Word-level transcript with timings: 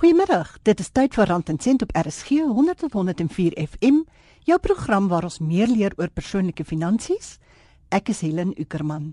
Goeiemiddag. 0.00 0.54
Dit 0.64 0.78
is 0.80 0.88
tyd 0.96 1.12
vir 1.12 1.28
Rand 1.28 1.50
en 1.52 1.58
Sent 1.60 1.82
op 1.84 1.90
RSG 1.92 2.38
100 2.48 2.78
tot 2.80 2.94
104 2.96 3.52
FM, 3.60 3.98
jou 4.48 4.56
program 4.58 5.10
waar 5.10 5.26
ons 5.28 5.42
meer 5.44 5.68
leer 5.68 5.92
oor 6.00 6.08
persoonlike 6.08 6.64
finansies. 6.64 7.34
Ek 7.92 8.08
is 8.08 8.22
Helen 8.24 8.54
Ukerman. 8.56 9.10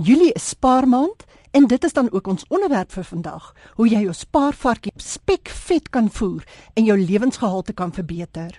Julie 0.00 0.30
is 0.32 0.46
spaarmaand 0.54 1.26
en 1.52 1.66
dit 1.68 1.84
is 1.84 1.92
dan 1.92 2.08
ook 2.08 2.30
ons 2.32 2.46
onderwerp 2.48 2.94
vir 2.96 3.04
vandag, 3.04 3.50
hoe 3.76 3.88
jy 3.90 4.00
jou 4.06 4.14
spaarvarkie 4.16 4.94
spekvet 4.96 5.92
kan 5.92 6.08
voer 6.08 6.48
en 6.72 6.88
jou 6.88 6.96
lewensgehalte 6.96 7.76
kan 7.76 7.92
verbeter. 7.92 8.56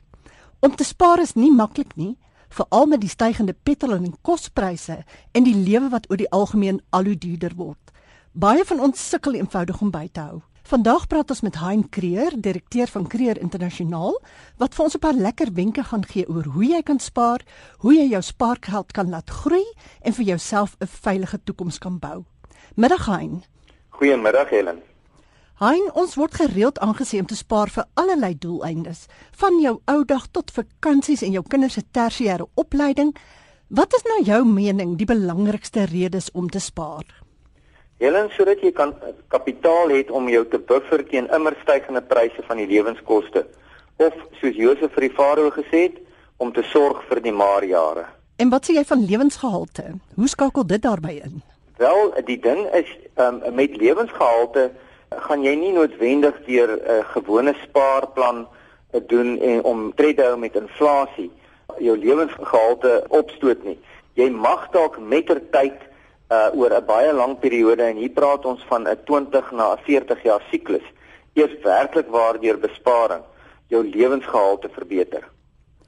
Om 0.62 0.76
te 0.78 0.86
spaar 0.86 1.24
is 1.26 1.34
nie 1.34 1.50
maklik 1.50 1.96
nie, 1.98 2.14
veral 2.54 2.86
met 2.94 3.02
die 3.02 3.10
stygende 3.10 3.58
petrol 3.58 3.98
en 3.98 4.14
kospryse 4.22 5.00
en 5.34 5.50
die 5.50 5.58
lewe 5.58 5.90
wat 5.90 6.06
oor 6.14 6.22
die 6.22 6.30
algemeen 6.30 6.78
al 6.94 7.10
hoe 7.10 7.18
duurder 7.18 7.58
word. 7.58 7.82
Baie 8.38 8.62
van 8.62 8.86
ons 8.86 9.10
sukkel 9.10 9.42
eenvoudig 9.42 9.82
om 9.82 9.90
by 9.90 10.06
te 10.14 10.30
hou. 10.30 10.44
Vandag 10.70 11.08
praat 11.10 11.32
ons 11.34 11.40
met 11.42 11.56
Hein 11.58 11.88
Creer, 11.90 12.36
direkteur 12.38 12.92
van 12.94 13.08
Creer 13.10 13.40
Internasionaal, 13.42 14.20
wat 14.62 14.76
vir 14.78 14.84
ons 14.86 14.96
'n 14.96 15.00
paar 15.02 15.18
lekker 15.18 15.50
wenke 15.54 15.84
gaan 15.84 16.06
gee 16.06 16.30
oor 16.30 16.46
hoe 16.46 16.66
jy 16.66 16.82
kan 16.82 17.00
spaar, 17.00 17.42
hoe 17.80 17.94
jy 17.94 18.06
jou 18.10 18.22
spaargeld 18.22 18.92
kan 18.92 19.10
laat 19.10 19.30
groei 19.30 19.66
en 20.02 20.14
vir 20.14 20.26
jouself 20.26 20.76
'n 20.80 20.86
veilige 20.86 21.40
toekoms 21.44 21.78
kan 21.78 22.00
bou. 22.00 22.26
Middag 22.76 23.06
Hein. 23.06 23.44
Goeiemiddag 23.90 24.50
Helen. 24.50 24.82
Hein, 25.56 25.92
ons 25.94 26.16
word 26.16 26.34
gereeld 26.34 26.80
aangesien 26.80 27.20
om 27.20 27.26
te 27.26 27.36
spaar 27.36 27.70
vir 27.70 27.86
allerlei 27.94 28.38
doeleindes, 28.38 29.06
van 29.32 29.60
jou 29.60 29.82
ou 29.86 30.06
dag 30.06 30.28
tot 30.32 30.52
vakansies 30.52 31.22
en 31.22 31.32
jou 31.32 31.44
kinders 31.48 31.74
se 31.74 31.84
tersiêre 31.92 32.48
opleiding. 32.54 33.16
Wat 33.68 33.94
is 33.94 34.04
nou 34.04 34.24
jou 34.24 34.46
mening 34.46 34.98
die 34.98 35.06
belangrikste 35.06 35.84
redes 35.84 36.32
om 36.32 36.50
te 36.50 36.60
spaar? 36.60 37.29
Helen, 38.00 38.30
sodat 38.32 38.62
jy 38.64 38.72
kan 38.72 38.94
kapitaal 39.28 39.92
het 39.92 40.12
om 40.12 40.30
jou 40.32 40.46
te 40.48 40.60
buffer 40.60 41.04
teen 41.08 41.28
immer 41.36 41.56
stygende 41.62 42.02
pryse 42.02 42.44
van 42.48 42.58
die 42.62 42.68
lewenskoste 42.68 43.46
of 44.00 44.16
soos 44.40 44.56
Josef 44.56 44.94
vir 44.96 45.10
die 45.10 45.16
Farao 45.16 45.50
gesê 45.52 45.82
het, 45.90 45.98
om 46.40 46.54
te 46.56 46.64
sorg 46.72 47.02
vir 47.10 47.20
die 47.20 47.36
maar 47.36 47.66
jare. 47.68 48.06
En 48.40 48.52
wat 48.54 48.70
sê 48.70 48.78
jy 48.78 48.86
van 48.88 49.04
lewensgehalte? 49.04 49.84
Hoe 50.16 50.30
skakel 50.32 50.64
dit 50.66 50.82
daarbey 50.82 51.18
in? 51.26 51.42
Wel, 51.80 52.14
die 52.28 52.40
ding 52.40 52.62
is 52.76 52.88
um, 53.20 53.42
met 53.56 53.76
lewensgehalte 53.76 54.70
gaan 55.28 55.44
jy 55.44 55.56
nie 55.60 55.74
noodwendig 55.76 56.40
deur 56.46 56.72
'n 56.78 56.80
uh, 56.80 57.04
gewone 57.12 57.54
spaarplan 57.66 58.46
uh, 58.48 59.02
doen 59.12 59.40
en 59.40 59.64
om 59.64 59.92
tred 59.96 60.18
te 60.18 60.24
hou 60.24 60.38
met 60.38 60.56
inflasie 60.56 61.32
jou 61.80 61.98
lewensgehalte 61.98 63.04
opstoot 63.08 63.64
nie. 63.64 63.78
Jy 64.14 64.30
mag 64.30 64.68
dalk 64.72 65.00
mettertyd 65.00 65.80
uh 66.30 66.50
oor 66.54 66.74
'n 66.78 66.86
baie 66.86 67.14
lang 67.14 67.40
periode 67.40 67.84
en 67.84 67.98
hier 67.98 68.14
praat 68.14 68.46
ons 68.46 68.64
van 68.70 68.88
'n 68.88 68.98
20 69.06 69.52
na 69.52 69.74
'n 69.74 69.84
40 69.86 70.24
jaar 70.24 70.44
siklus 70.52 70.86
eers 71.34 71.56
werklik 71.64 72.08
waardeur 72.08 72.58
besparing 72.60 73.24
jou 73.68 73.84
lewensgehalte 73.84 74.70
verbeter. 74.70 75.24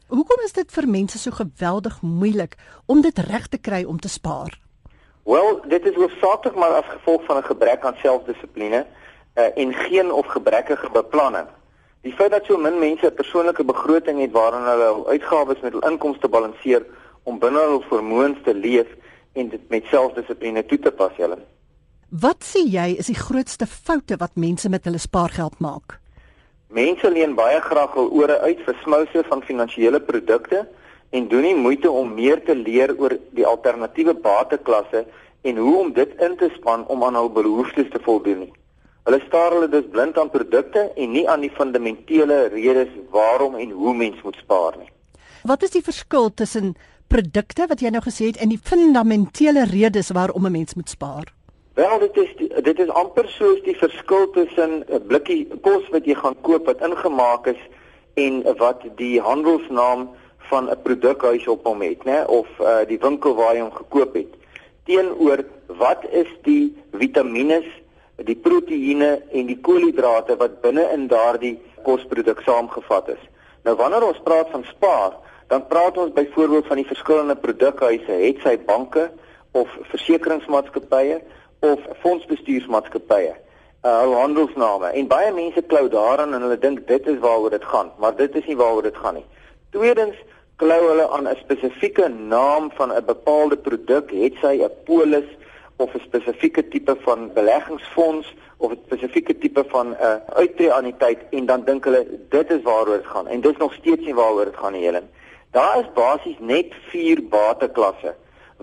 Hoekom 0.07 0.41
is 0.43 0.53
dit 0.53 0.71
vir 0.71 0.87
mense 0.87 1.17
so 1.17 1.31
geweldig 1.31 2.01
moeilik 2.01 2.55
om 2.85 3.01
dit 3.01 3.19
reg 3.19 3.47
te 3.47 3.57
kry 3.57 3.83
om 3.83 3.99
te 3.99 4.09
spaar? 4.09 4.59
Wel, 5.23 5.61
dit 5.67 5.85
is 5.85 5.95
hoofsaaklik 5.95 6.55
maar 6.55 6.73
as 6.81 6.85
gevolg 6.85 7.23
van 7.25 7.37
'n 7.37 7.43
gebrek 7.43 7.85
aan 7.85 7.95
selfdissipline 8.01 8.85
uh, 9.35 9.57
en 9.57 9.73
geen 9.73 10.11
of 10.11 10.25
gebrekkige 10.25 10.89
beplanning. 10.91 11.47
Die 12.01 12.13
feit 12.13 12.31
dat 12.31 12.45
so 12.45 12.57
min 12.57 12.79
mense 12.79 13.05
'n 13.05 13.13
persoonlike 13.13 13.63
begroting 13.63 14.19
het 14.19 14.31
waarin 14.31 14.65
hulle 14.65 14.83
hul 14.83 15.07
uitgawes 15.07 15.59
met 15.61 15.71
hul 15.71 15.89
inkomste 15.89 16.27
balanseer 16.27 16.85
om 17.23 17.39
binne 17.39 17.59
hul 17.59 17.81
vermoëns 17.81 18.37
te 18.43 18.53
leef, 18.53 18.87
en 19.33 19.49
dit 19.49 19.69
met 19.69 19.87
selfdissipline 19.91 20.65
toe 20.65 20.79
te 20.79 20.91
pas 20.91 21.15
julle. 21.17 21.37
Wat 22.09 22.43
sê 22.43 22.65
jy 22.67 22.97
is 22.99 23.07
die 23.07 23.15
grootste 23.15 23.67
foute 23.67 24.17
wat 24.19 24.35
mense 24.35 24.69
met 24.69 24.85
hulle 24.85 24.99
spaargeld 24.99 25.59
maak? 25.63 25.99
Mense 26.71 27.09
leen 27.11 27.35
baie 27.35 27.59
graag 27.63 27.95
hul 27.95 28.11
ore 28.15 28.39
uit 28.47 28.59
vir 28.65 28.77
smouse 28.83 29.23
van 29.29 29.43
finansiële 29.47 29.99
produkte 30.03 30.65
en 31.11 31.27
doen 31.31 31.43
nie 31.47 31.55
moeite 31.55 31.91
om 31.91 32.13
meer 32.15 32.43
te 32.43 32.55
leer 32.55 32.93
oor 32.99 33.15
die 33.35 33.47
alternatiewe 33.47 34.13
bateklasse 34.13 35.05
en 35.41 35.57
hoe 35.57 35.77
om 35.79 35.93
dit 35.93 36.11
in 36.21 36.37
te 36.37 36.51
span 36.55 36.85
om 36.87 37.03
aan 37.03 37.15
hul 37.19 37.31
behoeftes 37.31 37.89
te 37.91 37.99
voldoen 38.03 38.45
nie. 38.45 38.53
Hulle 39.07 39.19
staar 39.25 39.55
hulle 39.55 39.67
dus 39.71 39.87
blind 39.91 40.17
aan 40.19 40.29
produkte 40.29 40.91
en 40.95 41.11
nie 41.11 41.25
aan 41.29 41.41
die 41.41 41.51
fundamentele 41.55 42.47
redes 42.53 42.91
waarom 43.09 43.55
en 43.55 43.71
hoe 43.71 43.95
mens 43.97 44.21
moet 44.23 44.37
spaar 44.43 44.77
nie. 44.77 44.91
Wat 45.43 45.63
is 45.65 45.73
die 45.73 45.81
verskil 45.83 46.29
tussen 46.33 46.75
produkte 47.11 47.67
wat 47.67 47.81
jy 47.83 47.91
nou 47.91 48.01
gesê 48.05 48.31
het 48.31 48.39
en 48.39 48.51
die 48.53 48.61
fundamentele 48.71 49.65
redes 49.67 50.11
waarom 50.15 50.45
'n 50.47 50.51
mens 50.51 50.73
moet 50.73 50.89
spaar? 50.89 51.33
Wel, 51.73 51.99
dit 51.99 52.17
is 52.17 52.31
die, 52.37 52.61
dit 52.61 52.79
is 52.79 52.89
amper 52.89 53.27
soos 53.27 53.61
die 53.63 53.75
verskil 53.75 54.29
tussen 54.29 54.83
'n 54.87 55.05
blikkie 55.07 55.47
kos 55.61 55.89
wat 55.89 56.05
jy 56.05 56.15
gaan 56.15 56.35
koop 56.41 56.65
wat 56.65 56.81
ingemaak 56.81 57.47
is 57.47 57.61
en 58.13 58.43
wat 58.57 58.83
die 58.95 59.21
handelsnaam 59.21 60.09
van 60.37 60.69
'n 60.69 60.81
produkhuis 60.83 61.47
op 61.47 61.65
hom 61.65 61.81
het, 61.81 62.03
né, 62.03 62.25
of 62.27 62.47
uh, 62.59 62.83
die 62.87 62.99
winkel 62.99 63.35
waar 63.35 63.55
jy 63.55 63.61
hom 63.61 63.71
gekoop 63.71 64.13
het. 64.13 64.31
Teenoor 64.83 65.43
wat 65.67 66.05
is 66.11 66.27
die 66.43 66.75
vitamiene, 66.91 67.63
die 68.15 68.35
proteïene 68.35 69.21
en 69.31 69.45
die 69.45 69.59
koolhidrate 69.61 70.37
wat 70.37 70.61
binne 70.61 70.89
in 70.93 71.07
daardie 71.07 71.59
kosproduk 71.83 72.41
saamgevat 72.45 73.07
is. 73.07 73.23
Nou 73.63 73.75
wanneer 73.75 74.03
ons 74.07 74.21
praat 74.23 74.49
van 74.51 74.63
spaar, 74.63 75.13
dan 75.51 75.67
praat 75.67 75.97
ons 75.97 76.13
byvoorbeeld 76.15 76.67
van 76.67 76.79
die 76.79 76.87
verskillende 76.87 77.35
produkhuise, 77.35 78.11
het 78.11 78.37
sy 78.39 78.55
banke 78.65 79.09
of 79.51 79.71
versekeringsmaatskappye 79.91 81.17
of 81.59 81.81
fondsbestuursmaatskappye, 82.03 83.33
uh 83.83 84.13
handelsname. 84.15 84.93
En 84.95 85.09
baie 85.11 85.33
mense 85.35 85.61
klou 85.73 85.89
daaraan 85.91 86.37
en 86.37 86.45
hulle 86.47 86.59
dink 86.59 86.85
dit 86.87 87.07
is 87.07 87.19
waaroor 87.19 87.51
dit 87.51 87.67
gaan, 87.73 87.91
maar 87.99 88.15
dit 88.15 88.35
is 88.39 88.47
nie 88.47 88.55
waaroor 88.55 88.87
dit 88.87 89.01
gaan 89.03 89.19
nie. 89.19 89.27
Tweedens 89.75 90.23
klou 90.63 90.79
hulle 90.87 91.09
aan 91.09 91.27
'n 91.27 91.43
spesifieke 91.43 92.07
naam 92.07 92.71
van 92.79 92.95
'n 92.95 93.05
bepaalde 93.05 93.57
produk, 93.57 94.11
het 94.11 94.39
sy 94.41 94.55
'n 94.63 94.71
polis 94.85 95.27
of 95.75 95.93
'n 95.93 96.07
spesifieke 96.07 96.67
tipe 96.67 96.95
van 97.01 97.33
beleggingsfonds 97.33 98.35
of 98.57 98.71
'n 98.71 98.79
spesifieke 98.85 99.37
tipe 99.37 99.63
van 99.67 99.87
'n 99.87 99.97
uh, 100.01 100.15
uittreeanniteit 100.33 101.19
en 101.29 101.45
dan 101.45 101.63
dink 101.63 101.83
hulle 101.83 102.07
dit 102.29 102.51
is 102.51 102.61
waaroor 102.61 102.97
dit 102.97 103.05
gaan 103.05 103.27
en 103.27 103.41
dit 103.41 103.51
is 103.51 103.57
nog 103.57 103.73
steeds 103.73 104.05
nie 104.05 104.15
waaroor 104.15 104.45
dit 104.45 104.57
gaan 104.57 104.73
nie 104.73 104.85
Helen. 104.85 105.09
Daar 105.51 105.79
is 105.79 105.87
basies 105.93 106.37
net 106.39 106.71
4 106.91 107.19
bateklasse 107.27 108.13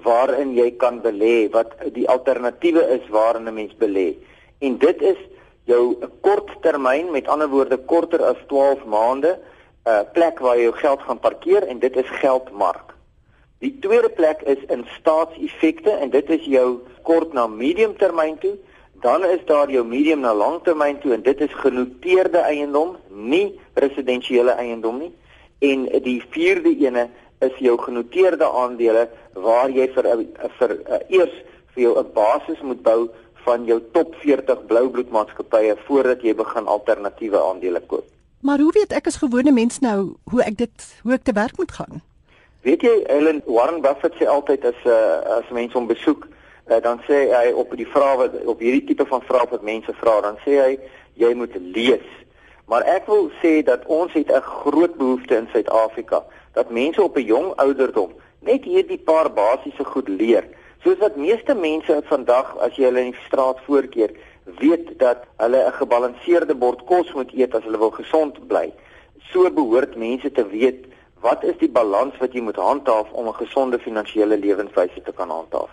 waarin 0.05 0.55
jy 0.57 0.71
kan 0.81 1.03
belê 1.05 1.51
wat 1.53 1.75
die 1.93 2.07
alternatiewe 2.09 2.85
is 2.97 3.09
waarin 3.13 3.49
'n 3.49 3.55
mens 3.55 3.75
belê. 3.77 4.17
En 4.59 4.79
dit 4.79 5.03
is 5.03 5.19
jou 5.65 5.99
korttermyn, 6.21 7.11
met 7.11 7.29
ander 7.29 7.49
woorde 7.49 7.77
korter 7.77 8.23
as 8.25 8.41
12 8.47 8.85
maande, 8.85 9.37
'n 9.37 9.91
uh, 9.91 10.01
plek 10.13 10.39
waar 10.39 10.57
jy 10.57 10.63
jou 10.63 10.73
geld 10.73 11.01
gaan 11.01 11.19
parkeer 11.19 11.67
en 11.67 11.79
dit 11.79 11.97
is 11.97 12.09
geldmark. 12.09 12.95
Die 13.59 13.79
tweede 13.81 14.09
plek 14.09 14.41
is 14.43 14.65
in 14.69 14.87
staatseffekte 14.99 15.91
en 15.91 16.11
dit 16.11 16.31
is 16.31 16.45
jou 16.45 16.81
kort 17.03 17.33
na 17.33 17.47
medium 17.47 17.97
termyn 17.97 18.39
toe. 18.39 18.57
Dan 19.01 19.25
is 19.25 19.45
daar 19.45 19.71
jou 19.71 19.85
medium 19.85 20.21
na 20.21 20.35
langtermyn 20.35 20.99
toe 20.99 21.13
en 21.13 21.23
dit 21.23 21.41
is 21.41 21.55
genoteerde 21.55 22.39
eiendom, 22.39 22.97
nie 23.09 23.61
residensiële 23.75 24.51
eiendom 24.51 24.99
nie 24.99 25.13
en 25.59 25.89
die 26.03 26.23
vierde 26.31 26.75
ene 26.79 27.09
is 27.39 27.55
jou 27.59 27.79
genoteerde 27.79 28.47
aandele 28.47 29.09
waar 29.33 29.71
jy 29.71 29.87
vir 29.95 30.11
vir 30.59 30.75
uh, 30.75 31.01
eers 31.09 31.35
vir 31.75 31.83
jou 31.83 31.95
'n 31.99 32.13
basis 32.15 32.61
moet 32.63 32.83
bou 32.83 33.09
van 33.47 33.65
jou 33.65 33.81
top 33.93 34.15
40 34.23 34.67
bloubloedmaatskappye 34.67 35.77
voordat 35.87 36.23
jy 36.23 36.35
begin 36.35 36.67
alternatiewe 36.67 37.41
aandele 37.43 37.81
koop. 37.81 38.05
Maar 38.41 38.59
hoe 38.59 38.73
weet 38.73 38.93
ek 38.93 39.07
as 39.07 39.17
gewone 39.17 39.53
mens 39.53 39.79
nou 39.79 40.15
hoe 40.31 40.43
ek 40.43 40.59
dit 40.59 40.87
hoe 41.03 41.13
ek 41.13 41.25
te 41.25 41.33
werk 41.33 41.57
moet 41.57 41.73
gaan? 41.73 42.03
Weet 42.67 42.83
jy 42.83 43.03
Ellen 43.07 43.43
Warren 43.47 43.81
Buffett 43.81 44.15
sê 44.19 44.27
altyd 44.27 44.65
as 44.65 44.81
'n 44.85 44.91
uh, 44.91 45.39
as 45.39 45.51
mense 45.51 45.79
hom 45.79 45.87
besoek, 45.87 46.27
uh, 46.71 46.81
dan 46.83 47.01
sê 47.09 47.31
hy 47.35 47.53
op 47.53 47.77
die 47.77 47.87
vrae 47.87 48.17
wat 48.17 48.35
op 48.45 48.61
hierdie 48.61 48.85
tipe 48.85 49.07
van 49.07 49.23
vrae 49.23 49.47
wat 49.51 49.63
mense 49.63 49.93
vra, 50.01 50.21
dan 50.21 50.37
sê 50.45 50.59
hy 50.63 50.79
jy 51.15 51.35
moet 51.35 51.55
lees. 51.75 52.09
Maar 52.69 52.85
ek 52.85 53.07
wil 53.09 53.31
sê 53.43 53.63
dat 53.65 53.87
ons 53.87 54.13
het 54.13 54.31
'n 54.33 54.41
groot 54.41 54.95
behoefte 54.97 55.37
in 55.37 55.49
Suid-Afrika 55.53 56.25
dat 56.53 56.71
mense 56.71 57.03
op 57.03 57.17
'n 57.17 57.25
jong 57.25 57.55
ouderdom 57.57 58.13
net 58.41 58.65
hierdie 58.65 58.99
paar 58.99 59.33
basiese 59.33 59.85
goed 59.85 60.09
leer. 60.09 60.45
Soos 60.83 60.99
wat 60.99 61.17
meeste 61.17 61.55
mense 61.55 62.03
vandag 62.05 62.57
as 62.59 62.77
jy 62.77 62.85
hulle 62.85 63.01
in 63.01 63.11
die 63.11 63.25
straat 63.27 63.59
voorkeer, 63.67 64.11
weet 64.45 64.99
dat 64.99 65.25
hulle 65.37 65.65
'n 65.67 65.73
gebalanseerde 65.73 66.55
bord 66.55 66.85
kos 66.85 67.13
moet 67.13 67.33
eet 67.33 67.55
as 67.55 67.65
hulle 67.65 67.79
wil 67.79 67.91
gesond 67.91 68.47
bly. 68.47 68.73
So 69.33 69.51
behoort 69.51 69.97
mense 69.97 70.33
te 70.33 70.47
weet 70.47 70.87
wat 71.21 71.45
is 71.45 71.57
die 71.59 71.71
balans 71.71 72.17
wat 72.19 72.33
jy 72.33 72.41
moet 72.41 72.57
handhaaf 72.57 73.11
om 73.13 73.27
'n 73.29 73.35
gesonde 73.35 73.79
finansiële 73.79 74.39
lewenswyse 74.39 75.03
te 75.03 75.13
kan 75.13 75.31
handhaaf. 75.31 75.71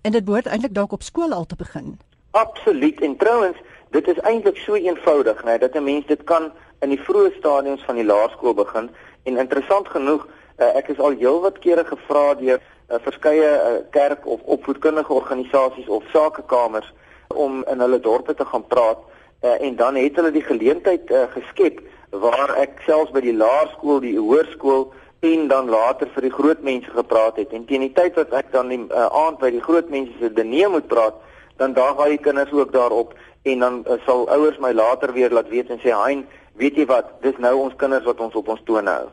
En 0.00 0.12
dit 0.12 0.24
behoort 0.24 0.46
eintlik 0.46 0.74
dalk 0.74 0.92
op 0.92 1.02
skool 1.02 1.32
al 1.32 1.46
te 1.46 1.56
begin. 1.56 1.98
Absoluut. 2.30 3.00
En 3.00 3.16
trouens, 3.16 3.56
dit 3.90 4.08
is 4.08 4.18
eintlik 4.18 4.56
so 4.56 4.74
eenvoudig, 4.74 5.44
né, 5.44 5.58
dat 5.58 5.74
'n 5.74 5.84
mens 5.84 6.06
dit 6.06 6.24
kan 6.24 6.52
in 6.80 6.88
die 6.88 7.00
vroeë 7.00 7.36
stadiums 7.38 7.84
van 7.84 7.94
die 7.94 8.04
laerskool 8.04 8.54
begin. 8.54 8.90
En 9.22 9.36
interessant 9.36 9.88
genoeg, 9.88 10.26
uh, 10.58 10.76
ek 10.76 10.88
is 10.88 10.98
al 10.98 11.14
heelwat 11.18 11.58
kere 11.58 11.84
gevra 11.84 12.34
deur 12.34 12.60
uh, 12.60 12.96
verskeie 13.02 13.50
uh, 13.50 13.82
kerk 13.90 14.26
of 14.26 14.40
opvoedkundige 14.44 15.12
organisasies 15.12 15.88
of 15.88 16.04
sakekamers 16.12 16.92
om 17.34 17.64
in 17.70 17.80
hulle 17.80 18.00
dorpe 18.00 18.34
te 18.34 18.44
gaan 18.44 18.66
praat 18.66 18.98
uh, 19.42 19.60
en 19.60 19.76
dan 19.76 19.94
het 19.94 20.16
hulle 20.16 20.30
die 20.30 20.42
geleentheid 20.42 21.10
uh, 21.10 21.26
geskep 21.34 21.82
waar 22.10 22.54
ek 22.56 22.80
selfs 22.86 23.12
by 23.12 23.20
die 23.20 23.36
laerskool, 23.36 24.00
die 24.00 24.16
hoërskool 24.18 24.88
en 25.26 25.48
dan 25.50 25.68
later 25.68 26.08
vir 26.14 26.28
die 26.28 26.32
groot 26.32 26.60
mense 26.62 26.90
gepraat 26.94 27.36
het. 27.36 27.52
En 27.52 27.66
teen 27.66 27.84
die 27.84 27.92
tyd 27.92 28.16
wat 28.16 28.32
ek 28.38 28.52
dan 28.54 28.70
die 28.72 28.80
uh, 28.86 29.08
aand 29.24 29.40
by 29.42 29.50
die 29.52 29.62
groot 29.64 29.90
mense 29.92 30.14
se 30.20 30.30
diner 30.32 30.70
moet 30.72 30.86
praat, 30.88 31.18
dan 31.58 31.74
daag 31.74 31.98
al 31.98 32.14
die 32.14 32.22
kinders 32.22 32.52
ook 32.54 32.72
daarop 32.72 33.14
en 33.52 33.64
dan 33.64 33.78
uh, 33.86 33.98
sal 34.06 34.26
ouers 34.34 34.58
my 34.62 34.72
later 34.72 35.12
weer 35.12 35.32
laat 35.32 35.48
weet 35.48 35.70
en 35.70 35.80
sê 35.82 35.94
hein 35.94 36.26
weet 36.58 36.76
jy 36.76 36.86
wat? 36.90 37.10
Dis 37.22 37.38
nou 37.38 37.54
ons 37.64 37.76
kinders 37.78 38.06
wat 38.06 38.20
ons 38.20 38.34
op 38.34 38.48
ons 38.48 38.62
tone 38.66 38.90
hou. 38.90 39.08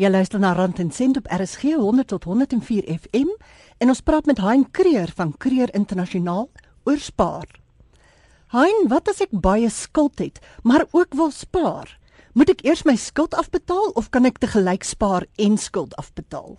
Jy 0.00 0.08
luister 0.08 0.40
na 0.40 0.52
Rand 0.56 0.78
en 0.80 0.90
Sent 0.94 1.18
op 1.20 1.26
RSG 1.28 1.74
100 1.76 2.08
tot 2.08 2.24
104 2.24 2.86
FM 2.88 3.30
en 3.78 3.92
ons 3.92 4.02
praat 4.04 4.26
met 4.28 4.38
Hein 4.40 4.66
Kreer 4.70 5.12
van 5.16 5.32
Kreer 5.36 5.72
Internasionaal 5.74 6.48
oor 6.88 7.00
spaar. 7.00 7.48
Hein 8.54 8.88
wat 8.90 9.08
as 9.12 9.20
ek 9.22 9.32
baie 9.32 9.68
skuld 9.70 10.18
het 10.18 10.40
maar 10.62 10.86
ook 10.90 11.14
wil 11.14 11.30
spaar? 11.34 11.98
Moet 12.32 12.54
ek 12.54 12.64
eers 12.64 12.84
my 12.86 12.94
skuld 12.96 13.34
afbetaal 13.34 13.92
of 13.98 14.10
kan 14.14 14.28
ek 14.28 14.38
te 14.38 14.48
gelyk 14.50 14.86
spaar 14.86 15.26
en 15.36 15.58
skuld 15.58 15.96
afbetaal? 15.98 16.56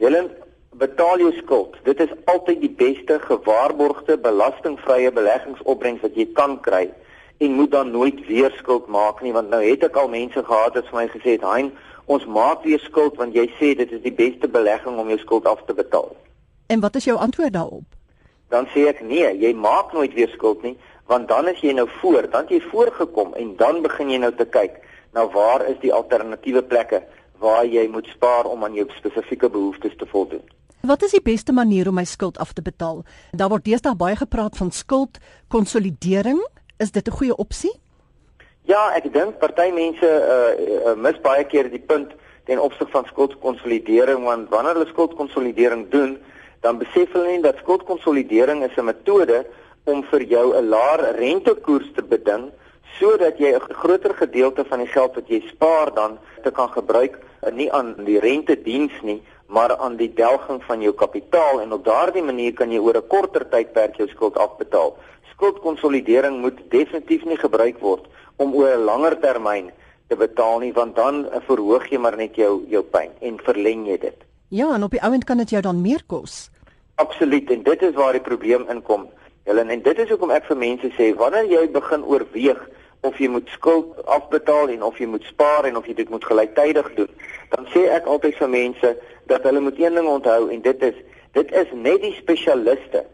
Jelen 0.00 0.30
betaal 0.78 1.18
jou 1.18 1.32
skuld. 1.32 1.76
Dit 1.82 2.00
is 2.00 2.12
altyd 2.24 2.60
die 2.60 2.70
beste 2.70 3.18
gewaarborgde 3.20 4.18
belastingvrye 4.18 5.12
beleggingsopbrengs 5.12 6.02
wat 6.02 6.16
jy 6.18 6.26
kan 6.34 6.60
kry 6.60 6.88
en 7.38 7.52
moet 7.58 7.70
dan 7.70 7.90
nooit 7.90 8.26
weer 8.26 8.54
skuld 8.58 8.86
maak 8.86 9.22
nie 9.22 9.32
want 9.32 9.50
nou 9.50 9.62
het 9.62 9.82
ek 9.86 9.96
al 9.98 10.08
mense 10.08 10.44
gehad 10.44 10.78
wat 10.78 10.88
vir 10.90 10.98
my 10.98 11.06
gesê 11.08 11.36
het, 11.36 11.42
"Hein, 11.42 11.72
ons 12.06 12.26
maak 12.26 12.62
weer 12.64 12.78
skuld 12.78 13.16
want 13.16 13.34
jy 13.34 13.46
sê 13.58 13.74
dit 13.76 13.92
is 13.92 14.02
die 14.02 14.12
beste 14.12 14.48
belegging 14.48 14.98
om 14.98 15.08
jou 15.08 15.18
skuld 15.18 15.46
af 15.46 15.62
te 15.66 15.74
betaal." 15.74 16.16
En 16.66 16.80
wat 16.80 16.94
is 16.94 17.04
jou 17.04 17.18
antwoord 17.18 17.52
daarop? 17.52 17.84
Dan 18.48 18.66
sê 18.66 18.86
ek, 18.88 19.00
"Nee, 19.00 19.38
jy 19.38 19.54
maak 19.54 19.92
nooit 19.92 20.14
weer 20.14 20.28
skuld 20.28 20.62
nie, 20.62 20.78
want 21.06 21.28
dan 21.28 21.48
is 21.48 21.60
jy 21.60 21.72
nou 21.72 21.88
voor, 22.00 22.30
dan 22.30 22.44
jy 22.48 22.60
voorgekom 22.60 23.34
en 23.34 23.56
dan 23.56 23.82
begin 23.82 24.10
jy 24.10 24.18
nou 24.18 24.34
te 24.34 24.44
kyk 24.44 24.80
na 25.12 25.28
waar 25.28 25.68
is 25.68 25.78
die 25.80 25.92
alternatiewe 25.92 26.62
plekke 26.62 27.02
waar 27.38 27.66
jy 27.66 27.88
moet 27.88 28.06
spaar 28.06 28.44
om 28.44 28.64
aan 28.64 28.74
jou 28.74 28.86
spesifieke 28.88 29.50
behoeftes 29.50 29.96
te 29.96 30.06
voldoen." 30.06 30.42
Wat 30.84 31.02
is 31.02 31.14
die 31.16 31.22
beste 31.24 31.52
manier 31.56 31.88
om 31.88 31.94
my 31.96 32.04
skuld 32.04 32.36
af 32.38 32.52
te 32.52 32.62
betaal? 32.62 32.98
Daar 33.32 33.48
word 33.48 33.64
deesdae 33.64 33.96
baie 33.96 34.16
gepraat 34.20 34.58
van 34.60 34.68
skuldkonsolidering. 34.70 36.42
Is 36.76 36.90
dit 36.92 37.08
'n 37.08 37.16
goeie 37.18 37.36
opsie? 37.36 37.72
Ja, 38.68 38.92
ek 38.92 39.12
dink 39.12 39.38
party 39.38 39.70
mense 39.72 40.04
uh, 40.04 40.92
uh 40.92 40.96
mis 40.96 41.16
baie 41.20 41.44
keer 41.44 41.70
die 41.70 41.80
punt 41.80 42.12
ten 42.44 42.60
opsigte 42.60 42.92
van 42.92 43.04
skuldkonsolidering 43.04 44.24
want 44.24 44.50
wanneer 44.50 44.74
hulle 44.74 44.92
skuldkonsolidering 44.92 45.88
doen, 45.88 46.18
dan 46.60 46.78
besef 46.78 47.12
hulle 47.12 47.28
nie 47.28 47.42
dat 47.42 47.56
skuldkonsolidering 47.56 48.64
is 48.64 48.76
'n 48.76 48.84
metode 48.84 49.46
om 49.84 50.04
vir 50.04 50.22
jou 50.22 50.52
'n 50.52 50.68
laer 50.68 51.16
rentekoers 51.16 51.92
te 51.94 52.02
beding 52.02 52.52
sodat 53.00 53.38
jy 53.38 53.56
'n 53.56 53.72
groter 53.72 54.14
gedeelte 54.14 54.64
van 54.64 54.78
die 54.78 54.92
geld 54.92 55.14
wat 55.14 55.28
jy 55.28 55.40
spaar 55.48 55.94
dan 55.94 56.18
te 56.42 56.50
kan 56.50 56.68
gebruik 56.68 57.18
nie 57.52 57.72
aan 57.72 57.94
die 58.04 58.18
rente 58.18 58.56
diens 58.62 58.92
nie, 59.02 59.22
maar 59.46 59.76
aan 59.76 59.96
die 59.96 60.12
delging 60.14 60.62
van 60.64 60.80
jou 60.80 60.92
kapitaal 60.94 61.60
en 61.60 61.72
op 61.72 61.84
daardie 61.84 62.22
manier 62.22 62.52
kan 62.52 62.70
jy 62.72 62.78
oor 62.78 62.96
'n 62.96 63.08
korter 63.08 63.48
tydperk 63.48 63.96
jou 63.96 64.08
skuld 64.08 64.36
afbetaal. 64.36 64.96
Skuldkonsolidering 65.32 66.40
moet 66.40 66.58
definitief 66.70 67.24
nie 67.24 67.36
gebruik 67.36 67.78
word 67.78 68.06
om 68.36 68.54
oor 68.54 68.76
'n 68.76 68.84
langer 68.84 69.20
termyn 69.20 69.70
te 70.08 70.16
betaal 70.16 70.58
nie 70.58 70.72
want 70.72 70.96
dan 70.96 71.26
verhoog 71.46 71.90
jy 71.90 71.98
maar 71.98 72.16
net 72.16 72.36
jou 72.36 72.64
jou 72.68 72.82
pyn 72.82 73.10
en 73.20 73.38
verleng 73.38 73.86
jy 73.86 73.98
dit. 73.98 74.16
Ja, 74.48 74.74
en 74.74 74.82
op 74.82 74.90
die 74.90 75.02
ouend 75.02 75.24
kan 75.24 75.36
dit 75.36 75.50
jou 75.50 75.62
dan 75.62 75.82
meer 75.82 76.02
kos. 76.06 76.50
Absoluut 76.94 77.50
en 77.50 77.62
dit 77.62 77.82
is 77.82 77.94
waar 77.94 78.12
die 78.12 78.20
probleem 78.20 78.66
inkom. 78.68 79.08
Helen 79.44 79.68
en 79.68 79.82
dit 79.82 79.98
is 79.98 80.08
hoekom 80.08 80.30
ek 80.30 80.44
vir 80.44 80.56
mense 80.56 80.90
sê 80.96 81.14
wanneer 81.16 81.48
jy 81.50 81.70
begin 81.70 82.04
oorweeg 82.04 82.60
of 83.04 83.18
jy 83.20 83.28
moet 83.28 83.48
skuld 83.52 83.98
afbetaal 84.06 84.72
en 84.72 84.82
of 84.82 84.98
jy 84.98 85.06
moet 85.06 85.24
spaar 85.28 85.68
en 85.68 85.76
of 85.76 85.86
jy 85.86 85.94
dit 86.00 86.10
moet 86.12 86.24
gelyktydig 86.24 86.88
doen, 86.96 87.10
dan 87.52 87.68
sê 87.72 87.84
ek 87.92 88.08
altyd 88.10 88.38
vir 88.40 88.52
mense 88.54 88.94
dat 89.30 89.44
hulle 89.48 89.60
moet 89.60 89.78
een 89.80 89.98
ding 90.00 90.08
onthou 90.08 90.48
en 90.48 90.64
dit 90.64 90.88
is 90.88 91.02
dit 91.34 91.52
is 91.52 91.70
net 91.74 92.02
die 92.02 92.14
spesialiste 92.14 93.04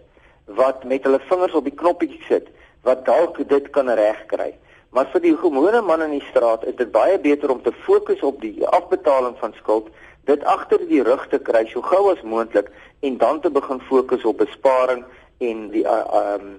wat 0.60 0.84
met 0.84 1.06
hulle 1.08 1.20
vingers 1.28 1.54
op 1.56 1.64
die 1.64 1.76
knoppies 1.82 2.16
sit 2.28 2.50
wat 2.86 3.04
dalk 3.06 3.38
dit 3.48 3.70
kan 3.76 3.88
regkry. 3.88 4.52
Maar 4.90 5.08
vir 5.12 5.22
die 5.22 5.36
gewone 5.38 5.80
man 5.86 6.02
in 6.02 6.16
die 6.16 6.26
straat 6.30 6.64
is 6.66 6.76
dit 6.78 6.90
baie 6.92 7.18
beter 7.18 7.52
om 7.52 7.62
te 7.62 7.72
fokus 7.86 8.22
op 8.26 8.40
die 8.42 8.66
afbetaling 8.66 9.36
van 9.38 9.54
skuld, 9.58 9.90
dit 10.26 10.44
agter 10.44 10.82
die 10.88 11.02
rug 11.06 11.26
te 11.30 11.38
kry 11.38 11.64
so 11.70 11.82
gou 11.82 12.08
as 12.12 12.22
moontlik 12.22 12.70
en 13.06 13.18
dan 13.18 13.40
te 13.40 13.50
begin 13.50 13.80
fokus 13.88 14.24
op 14.28 14.42
besparing 14.42 15.04
en 15.38 15.68
die 15.74 15.84
uh, 15.84 16.02
um 16.24 16.58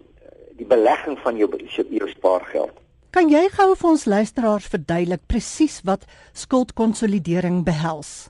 die 0.62 0.68
belegging 0.70 1.18
van 1.24 1.38
jou 1.38 1.50
jou 1.90 2.10
spaargeld. 2.10 2.81
Kan 3.12 3.28
jy 3.28 3.50
gou 3.52 3.74
vir 3.76 3.90
ons 3.90 4.04
luisteraars 4.08 4.70
verduidelik 4.72 5.26
presies 5.28 5.82
wat 5.84 6.06
skuldkonsolidering 6.32 7.58
behels? 7.68 8.30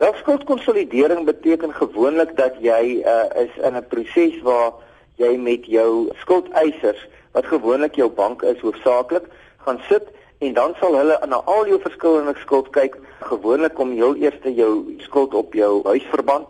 Wel 0.00 0.14
skuldkonsolidering 0.22 1.26
beteken 1.28 1.74
gewoonlik 1.76 2.32
dat 2.38 2.56
jy 2.64 3.02
uh, 3.04 3.26
is 3.42 3.52
in 3.60 3.76
'n 3.76 3.84
proses 3.92 4.38
waar 4.40 4.72
jy 5.20 5.36
met 5.36 5.68
jou 5.68 6.08
skuldeisers 6.22 7.02
wat 7.36 7.44
gewoonlik 7.52 8.00
jou 8.00 8.08
bank 8.08 8.40
is 8.42 8.60
hoofsaaklik 8.64 9.28
gaan 9.68 9.80
sit 9.88 10.08
en 10.40 10.56
dan 10.56 10.72
sal 10.80 10.96
hulle 10.96 11.20
na 11.28 11.42
al 11.44 11.68
jou 11.68 11.80
verskillende 11.80 12.34
skuld 12.40 12.72
kyk. 12.72 12.96
Gewoonlik 13.20 13.74
kom 13.74 13.92
heel 13.92 14.16
eers 14.16 14.40
jou 14.40 14.96
skuld 14.98 15.34
op 15.34 15.52
jou 15.52 15.84
huisverband. 15.84 16.48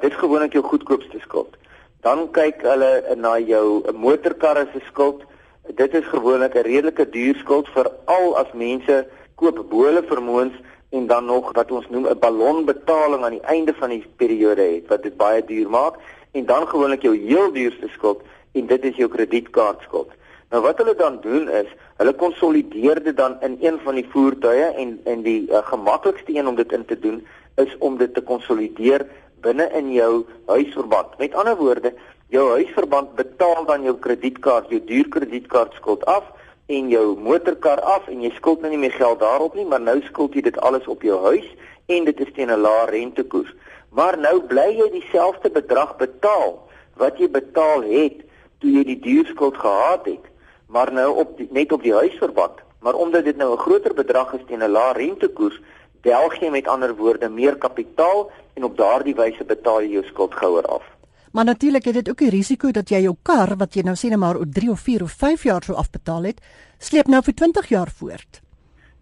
Dit 0.00 0.14
gewoonlik 0.14 0.52
jou 0.52 0.62
goedkoopste 0.62 1.18
skuld. 1.18 1.58
Dan 2.06 2.30
kyk 2.30 2.62
hulle 2.62 3.02
na 3.16 3.34
jou 3.38 3.82
motorkarre 3.98 4.68
se 4.72 4.80
skuld. 4.86 5.26
Dit 5.66 5.94
is 5.94 6.06
gewoonlik 6.06 6.54
'n 6.54 6.62
redelike 6.62 7.08
duur 7.10 7.34
skuld 7.34 7.68
veral 7.68 8.36
as 8.36 8.52
mense 8.52 9.06
koop 9.34 9.68
bo 9.70 9.84
hulle 9.84 10.02
vermoëns 10.02 10.54
en 10.90 11.06
dan 11.06 11.24
nog 11.24 11.52
wat 11.52 11.70
ons 11.70 11.88
noem 11.88 12.06
'n 12.06 12.18
ballonbetaling 12.18 13.24
aan 13.24 13.38
die 13.38 13.48
einde 13.54 13.74
van 13.74 13.88
die 13.88 14.04
periode 14.16 14.62
het 14.62 14.88
wat 14.88 15.02
dit 15.02 15.16
baie 15.16 15.44
duur 15.44 15.70
maak 15.70 15.94
en 16.32 16.46
dan 16.46 16.68
gewoonlik 16.68 17.02
jou 17.02 17.16
heel 17.16 17.52
duurste 17.52 17.88
skuld 17.88 18.22
en 18.52 18.66
dit 18.66 18.84
is 18.84 18.96
jou 18.96 19.08
kredietkaartskuld. 19.08 20.10
Nou 20.50 20.62
wat 20.62 20.78
hulle 20.78 20.94
dan 20.94 21.20
doen 21.20 21.48
is, 21.48 21.66
hulle 21.96 22.12
konsolideer 22.12 23.02
dit 23.02 23.16
dan 23.16 23.36
in 23.40 23.58
een 23.60 23.78
van 23.84 23.94
die 23.94 24.06
voertuie 24.10 24.64
en 24.82 25.00
en 25.04 25.22
die 25.22 25.50
uh, 25.50 25.58
gemaklikste 25.62 26.34
een 26.34 26.46
om 26.46 26.56
dit 26.56 26.72
in 26.72 26.84
te 26.84 26.98
doen 26.98 27.26
is 27.54 27.76
om 27.78 27.96
dit 27.96 28.14
te 28.14 28.22
konsolideer 28.22 29.06
binne 29.40 29.70
in 29.78 29.92
jou 29.92 30.24
huisverband. 30.46 31.18
Met 31.18 31.34
ander 31.34 31.56
woorde, 31.56 31.94
jou 32.30 32.50
huisverband 32.54 33.14
betaal 33.18 33.64
dan 33.66 33.82
jou 33.82 33.96
kredietkaart, 33.98 34.70
jou 34.70 34.78
duur 34.86 35.08
kredietkaartskuld 35.10 36.04
af 36.06 36.24
en 36.70 36.90
jou 36.92 37.16
motorkar 37.18 37.80
af 37.82 38.06
en 38.08 38.22
jy 38.22 38.30
skuld 38.36 38.62
nou 38.62 38.70
nie 38.70 38.78
meer 38.78 38.94
geld 38.94 39.18
daarop 39.18 39.56
nie, 39.58 39.66
maar 39.66 39.82
nou 39.82 39.98
skuld 40.06 40.36
jy 40.38 40.44
dit 40.46 40.58
alles 40.62 40.86
op 40.86 41.02
jou 41.02 41.18
huis 41.26 41.48
en 41.90 42.06
dit 42.06 42.20
is 42.22 42.32
teen 42.36 42.50
'n 42.50 42.62
lae 42.62 42.86
rentekoers. 42.90 43.50
Maar 43.90 44.18
nou 44.18 44.40
bly 44.40 44.68
jy 44.78 44.90
dieselfde 44.90 45.50
bedrag 45.50 45.96
betaal 45.96 46.62
wat 46.96 47.18
jy 47.18 47.28
betaal 47.30 47.82
het 47.82 48.22
toe 48.60 48.70
jy 48.70 48.84
die 48.84 49.00
duurskuld 49.00 49.56
gehad 49.56 50.06
het, 50.06 50.24
maar 50.68 50.92
nou 50.92 51.10
op 51.16 51.36
die, 51.36 51.48
net 51.50 51.72
op 51.72 51.82
die 51.82 51.94
huisverband. 51.94 52.62
Maar 52.80 52.94
omdat 52.94 53.24
dit 53.24 53.36
nou 53.36 53.52
'n 53.52 53.58
groter 53.58 53.94
bedrag 53.94 54.34
is 54.34 54.46
teen 54.46 54.62
'n 54.62 54.70
lae 54.70 54.92
rentekoers, 54.92 55.60
delg 56.02 56.34
jy 56.40 56.50
met 56.50 56.68
ander 56.68 56.94
woorde 56.96 57.28
meer 57.28 57.56
kapitaal 57.56 58.30
en 58.54 58.64
op 58.64 58.76
daardie 58.76 59.14
wyse 59.14 59.44
betaal 59.44 59.82
jy 59.82 59.88
jou 59.88 60.04
skuld 60.04 60.34
gouer 60.34 60.66
af. 60.66 60.99
Maar 61.30 61.44
natuurlik 61.44 61.84
het 61.84 61.94
dit 61.94 62.08
ook 62.08 62.18
die 62.18 62.30
risiko 62.30 62.70
dat 62.70 62.90
jy 62.90 63.04
jou 63.04 63.14
kar 63.22 63.54
wat 63.56 63.74
jy 63.74 63.84
nou 63.86 63.94
sê 63.94 64.10
net 64.10 64.18
maar 64.18 64.36
oor 64.36 64.50
3 64.50 64.70
of 64.70 64.80
4 64.80 65.02
of 65.02 65.12
5 65.12 65.42
jaar 65.46 65.62
sou 65.62 65.76
afbetaal 65.78 66.26
het, 66.32 66.40
sleep 66.78 67.06
nou 67.06 67.22
vir 67.22 67.34
20 67.34 67.68
jaar 67.68 67.90
voort. 67.98 68.40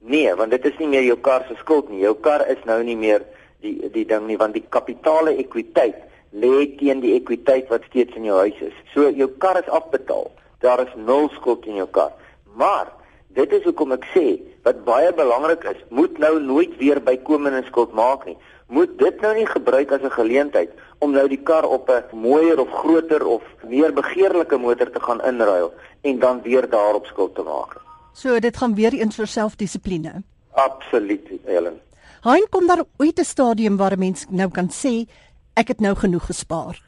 Nee, 0.00 0.34
want 0.34 0.50
dit 0.50 0.64
is 0.64 0.76
nie 0.78 0.88
meer 0.88 1.06
jou 1.06 1.16
kar 1.24 1.46
se 1.48 1.56
skuld 1.58 1.88
nie. 1.90 2.02
Jou 2.04 2.14
kar 2.20 2.44
is 2.48 2.60
nou 2.68 2.82
nie 2.84 2.96
meer 2.96 3.24
die 3.64 3.90
die 3.92 4.04
ding 4.06 4.26
nie 4.28 4.36
want 4.38 4.54
die 4.54 4.64
kapitale 4.68 5.34
ekwiteit 5.40 5.96
lê 6.30 6.68
teen 6.78 7.00
die 7.00 7.14
ekwiteit 7.16 7.70
wat 7.72 7.88
steeds 7.88 8.14
in 8.16 8.28
jou 8.28 8.36
huis 8.44 8.60
is. 8.60 8.76
So 8.92 9.08
jou 9.10 9.28
kar 9.42 9.58
is 9.62 9.72
afbetaal. 9.80 10.30
Daar 10.60 10.84
is 10.84 10.94
nul 10.96 11.30
skuld 11.34 11.66
in 11.66 11.80
jou 11.80 11.88
kar. 11.88 12.12
Maar 12.54 12.92
dit 13.34 13.52
is 13.52 13.64
hoekom 13.64 13.96
ek 13.96 14.06
sê 14.12 14.26
wat 14.66 14.84
baie 14.84 15.10
belangrik 15.16 15.64
is, 15.70 15.80
moet 15.88 16.18
nou 16.18 16.36
nooit 16.42 16.76
weer 16.78 17.00
bykomende 17.00 17.64
skuld 17.66 17.92
maak 17.96 18.26
nie. 18.28 18.36
Moet 18.68 18.98
dit 19.00 19.20
nou 19.24 19.34
nie 19.34 19.46
gebruik 19.48 19.92
as 19.92 20.02
'n 20.02 20.12
geleentheid 20.12 20.70
om 20.98 21.12
nou 21.12 21.28
die 21.28 21.42
kar 21.42 21.64
op 21.64 21.88
'n 21.88 22.16
mooier 22.16 22.60
of 22.60 22.70
groter 22.70 23.26
of 23.26 23.42
meer 23.66 23.92
begeerlike 23.92 24.56
motor 24.56 24.90
te 24.90 25.00
gaan 25.00 25.24
inruil 25.24 25.72
en 26.00 26.18
dan 26.18 26.42
weer 26.42 26.68
daarop 26.68 27.06
skuld 27.06 27.34
te 27.34 27.42
maak. 27.42 27.76
So 28.12 28.38
dit 28.38 28.56
gaan 28.56 28.74
weer 28.74 28.92
eens 28.92 29.14
vir 29.14 29.26
selfdissipline. 29.26 30.22
Absoluut, 30.52 31.28
Helen. 31.44 31.80
Hein 32.22 32.46
kom 32.50 32.66
daar 32.66 32.84
ooit 32.96 33.18
'n 33.18 33.24
stadium 33.24 33.76
waar 33.76 33.92
'n 33.92 33.98
mens 33.98 34.26
nou 34.30 34.50
kan 34.50 34.70
sê 34.70 35.06
ek 35.54 35.68
het 35.68 35.80
nou 35.80 35.94
genoeg 35.94 36.26
gespaar. 36.26 36.82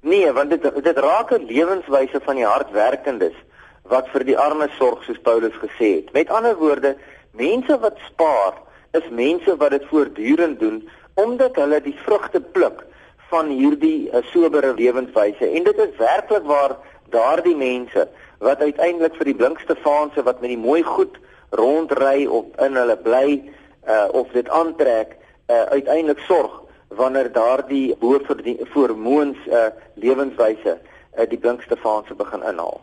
Nee, 0.00 0.32
want 0.32 0.50
dit 0.50 0.62
dit 0.62 0.98
raak 0.98 1.30
'n 1.30 1.46
lewenswyse 1.46 2.20
van 2.22 2.34
die 2.34 2.46
hardwerkendes 2.46 3.34
wat 3.82 4.08
vir 4.08 4.24
die 4.24 4.38
armes 4.38 4.76
sorg 4.76 5.02
soos 5.04 5.18
Paulus 5.22 5.54
gesê 5.62 5.94
het. 5.94 6.12
Met 6.12 6.28
ander 6.28 6.56
woorde, 6.56 6.96
mense 7.30 7.78
wat 7.78 7.96
spaar 8.06 8.54
is 8.92 9.08
mense 9.10 9.56
wat 9.56 9.70
dit 9.70 9.84
voortdurend 9.90 10.60
doen 10.60 10.88
omdat 11.14 11.56
hulle 11.56 11.80
die 11.80 11.96
vrugte 12.04 12.40
pluk 12.40 12.84
van 13.30 13.48
hierdie 13.52 14.08
uh, 14.10 14.22
sobere 14.32 14.74
lewenswyse 14.74 15.50
en 15.50 15.64
dit 15.64 15.78
is 15.84 15.96
werklik 16.00 16.46
waar 16.48 16.76
daardie 17.12 17.56
mense 17.56 18.08
wat 18.44 18.60
uiteindelik 18.60 19.16
vir 19.18 19.30
die 19.32 19.38
blinkste 19.40 19.76
faanse 19.84 20.22
wat 20.22 20.40
met 20.40 20.52
die 20.54 20.60
mooi 20.60 20.82
goed 20.82 21.18
rondry 21.50 22.26
of 22.26 22.44
in 22.64 22.76
hulle 22.76 22.96
bly 23.04 23.28
uh, 23.88 24.08
of 24.12 24.30
dit 24.36 24.48
aantrek 24.48 25.16
uh, 25.48 25.62
uiteindelik 25.74 26.20
sorg 26.28 26.60
wanneer 26.88 27.32
daardie 27.32 27.94
voormoens 28.72 29.38
uh, 29.46 29.68
lewenswyse 29.94 30.78
uh, 30.78 31.26
die 31.28 31.38
blinkste 31.38 31.76
faanse 31.76 32.14
begin 32.16 32.42
inhaal. 32.42 32.80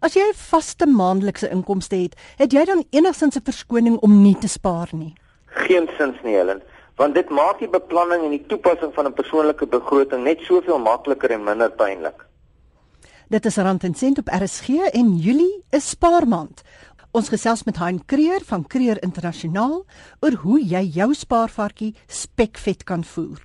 As 0.00 0.14
jy 0.16 0.24
'n 0.30 0.34
vaste 0.34 0.86
maandelikse 0.86 1.50
inkomste 1.50 1.96
het, 1.96 2.16
het 2.36 2.52
jy 2.52 2.64
dan 2.64 2.84
enigstens 2.90 3.36
'n 3.36 3.44
verskoning 3.44 3.98
om 4.00 4.22
nie 4.22 4.36
te 4.38 4.48
spaar 4.48 4.88
nie? 4.92 5.14
Geensins 5.46 6.18
nie, 6.22 6.34
Helen 6.34 6.62
want 6.96 7.14
dit 7.14 7.28
maak 7.30 7.58
die 7.58 7.68
beplanning 7.68 8.24
en 8.24 8.30
die 8.30 8.46
toepassing 8.46 8.94
van 8.94 9.06
'n 9.06 9.12
persoonlike 9.12 9.66
begroting 9.66 10.24
net 10.24 10.40
soveel 10.40 10.78
makliker 10.78 11.30
en 11.30 11.44
minder 11.44 11.70
pynlik. 11.70 12.26
Dit 13.28 13.44
is 13.46 13.56
Rand 13.56 13.84
en 13.84 13.94
Sent 13.94 14.18
op 14.18 14.28
RSG 14.28 14.68
en 14.92 15.16
Julie 15.16 15.64
is 15.70 15.88
spaarmaand. 15.88 16.62
Ons 17.10 17.28
gesels 17.28 17.64
met 17.64 17.76
Hein 17.76 18.04
Kreer 18.06 18.40
van 18.46 18.66
Kreer 18.66 19.02
Internasionaal 19.02 19.84
oor 20.20 20.32
hoe 20.42 20.60
jy 20.62 20.82
jou 20.94 21.14
spaarvarkie 21.14 21.94
spekvet 22.06 22.84
kan 22.84 23.04
voer. 23.04 23.38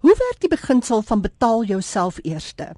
Hoe 0.00 0.14
werk 0.14 0.40
die 0.40 0.48
beginsel 0.48 1.02
van 1.02 1.20
betaal 1.20 1.64
jouself 1.64 2.18
eerste? 2.22 2.72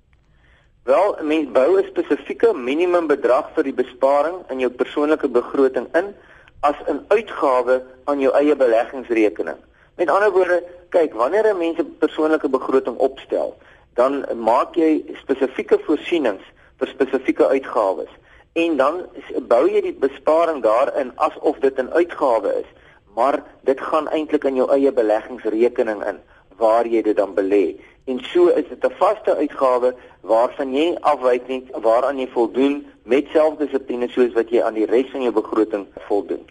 Wel, 0.82 1.16
'n 1.20 1.26
mens 1.26 1.52
bou 1.52 1.78
'n 1.78 1.86
spesifieke 1.86 2.54
minimum 2.54 3.06
bedrag 3.06 3.50
vir 3.54 3.64
die 3.64 3.74
besparing 3.82 4.36
in 4.50 4.58
jou 4.58 4.70
persoonlike 4.70 5.28
begroting 5.28 5.86
in 5.94 6.14
as 6.60 6.76
'n 6.86 7.04
uitgawe 7.08 7.82
aan 8.04 8.20
jou 8.20 8.32
eie 8.34 8.56
beleggingsrekening. 8.56 9.58
Met 10.00 10.10
ander 10.10 10.32
woorde, 10.32 10.62
kyk, 10.88 11.12
wanneer 11.14 11.46
'n 11.46 11.58
mens 11.58 11.78
'n 11.78 11.96
persoonlike 11.98 12.48
begroting 12.48 12.96
opstel, 12.96 13.56
dan 13.94 14.24
maak 14.36 14.74
jy 14.74 15.04
spesifieke 15.22 15.78
voorsienings 15.86 16.46
vir 16.78 16.88
spesifieke 16.88 17.46
uitgawes 17.46 18.12
en 18.52 18.76
dan 18.76 18.94
bou 19.48 19.68
jy 19.68 19.80
die 19.80 19.98
besparing 20.06 20.62
daarin 20.62 21.12
asof 21.16 21.58
dit 21.58 21.76
'n 21.76 21.92
uitgawe 21.92 22.54
is, 22.62 22.70
maar 23.14 23.42
dit 23.64 23.80
gaan 23.80 24.08
eintlik 24.08 24.44
in 24.44 24.54
jou 24.54 24.70
eie 24.70 24.92
beleggingsrekening 24.92 26.04
in 26.06 26.18
waar 26.56 26.86
jy 26.86 27.02
dit 27.02 27.16
dan 27.16 27.34
belê. 27.34 27.76
En 28.04 28.24
so 28.32 28.48
is 28.48 28.68
dit 28.68 28.84
'n 28.84 28.96
vaste 28.96 29.36
uitgawe 29.36 29.94
waarvan 30.20 30.74
jy 30.74 30.96
afwyk 31.00 31.46
nie 31.48 31.64
waaraan 31.72 32.18
jy 32.18 32.28
voldoen 32.28 32.86
met 33.02 33.26
selfdissipline 33.32 34.08
soos 34.08 34.32
wat 34.32 34.50
jy 34.50 34.62
aan 34.62 34.74
die 34.74 34.86
res 34.86 35.10
van 35.10 35.22
jou 35.22 35.32
begroting 35.32 35.86
voldoen. 36.08 36.48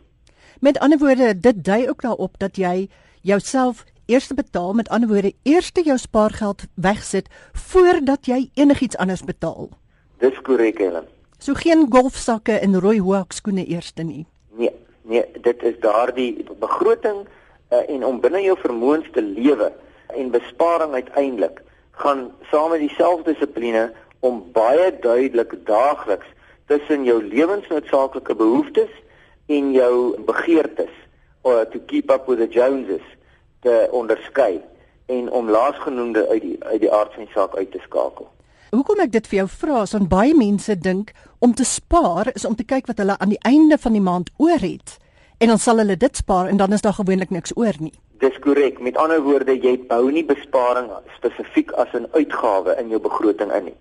Met 0.59 0.79
ander 0.79 0.97
woorde, 0.99 1.39
dit 1.39 1.63
dui 1.63 1.89
ook 1.89 2.01
daarop 2.01 2.33
dat 2.37 2.55
jy 2.55 2.89
jouself 3.21 3.83
eers 4.05 4.27
betaal 4.33 4.73
met 4.73 4.89
ander 4.89 5.09
woorde 5.09 5.33
eers 5.43 5.71
jou 5.73 5.97
spaargeld 5.97 6.63
wegsit 6.75 7.27
voordat 7.53 8.25
jy 8.25 8.49
enigiets 8.53 8.97
anders 8.97 9.23
betaal. 9.23 9.69
Dis 10.17 10.41
korrek 10.41 10.77
Helen. 10.77 11.05
So 11.37 11.53
geen 11.53 11.85
golfsakke 11.89 12.59
en 12.59 12.79
rooi 12.79 12.99
hoek 12.99 13.31
skoene 13.31 13.65
eers 13.67 13.93
nie. 13.95 14.25
Nee, 14.57 14.73
nee, 15.01 15.23
dit 15.41 15.63
is 15.63 15.79
daardie 15.79 16.45
begroting 16.59 17.27
uh, 17.71 17.89
en 17.89 18.05
om 18.05 18.19
binne 18.19 18.41
jou 18.41 18.57
vermoëns 18.59 19.07
te 19.13 19.21
lewe 19.21 19.71
en 20.17 20.31
besparing 20.31 20.93
uiteindelik 20.93 21.61
gaan 21.91 22.31
saam 22.51 22.69
met 22.69 22.79
dieselfde 22.79 23.31
dissipline 23.31 23.91
om 24.19 24.43
baie 24.51 24.91
duidelik 24.99 25.53
daagliks 25.65 26.27
tussen 26.65 27.03
jou 27.03 27.23
lewensnoodsaaklike 27.23 28.35
behoeftes 28.35 28.91
en 29.47 29.71
jou 29.71 29.93
begeertes 30.25 30.91
or 31.41 31.65
to 31.69 31.79
keep 31.79 32.11
up 32.11 32.27
with 32.27 32.39
the 32.39 32.47
Joneses 32.47 33.05
te 33.61 33.87
onderskei 33.91 34.61
en 35.05 35.31
om 35.31 35.49
laasgenoemde 35.49 36.27
uit 36.27 36.41
die 36.41 36.57
uit 36.63 36.81
die 36.81 36.91
aard 36.93 37.13
van 37.13 37.25
die 37.25 37.33
saak 37.33 37.55
uit 37.55 37.71
te 37.71 37.81
skakel. 37.83 38.27
Hoekom 38.69 38.99
ek 39.01 39.11
dit 39.11 39.27
vir 39.27 39.37
jou 39.39 39.47
vra, 39.49 39.81
is 39.81 39.95
want 39.95 40.09
baie 40.11 40.35
mense 40.37 40.75
dink 40.77 41.13
om 41.39 41.55
te 41.57 41.65
spaar 41.65 42.29
is 42.35 42.45
om 42.45 42.55
te 42.55 42.67
kyk 42.67 42.91
wat 42.91 43.01
hulle 43.01 43.15
aan 43.17 43.33
die 43.33 43.41
einde 43.47 43.79
van 43.81 43.95
die 43.97 44.03
maand 44.03 44.29
oor 44.37 44.61
het 44.61 44.99
en 45.39 45.47
dan 45.47 45.61
sal 45.61 45.81
hulle 45.81 45.97
dit 45.97 46.21
spaar 46.21 46.51
en 46.51 46.59
dan 46.59 46.75
is 46.75 46.83
daar 46.85 46.93
gewoonlik 46.99 47.31
niks 47.33 47.55
oor 47.55 47.73
nie. 47.79 47.93
Dis 48.19 48.35
korrek. 48.43 48.81
Met 48.83 48.97
ander 48.99 49.21
woorde, 49.23 49.55
jy 49.55 49.77
bou 49.87 50.11
nie 50.11 50.25
besparing 50.27 50.89
spesifiek 51.15 51.71
as 51.71 51.93
'n 51.95 52.09
uitgawe 52.11 52.75
in 52.79 52.89
jou 52.89 52.99
begroting 52.99 53.51
in 53.55 53.65
nie. 53.71 53.77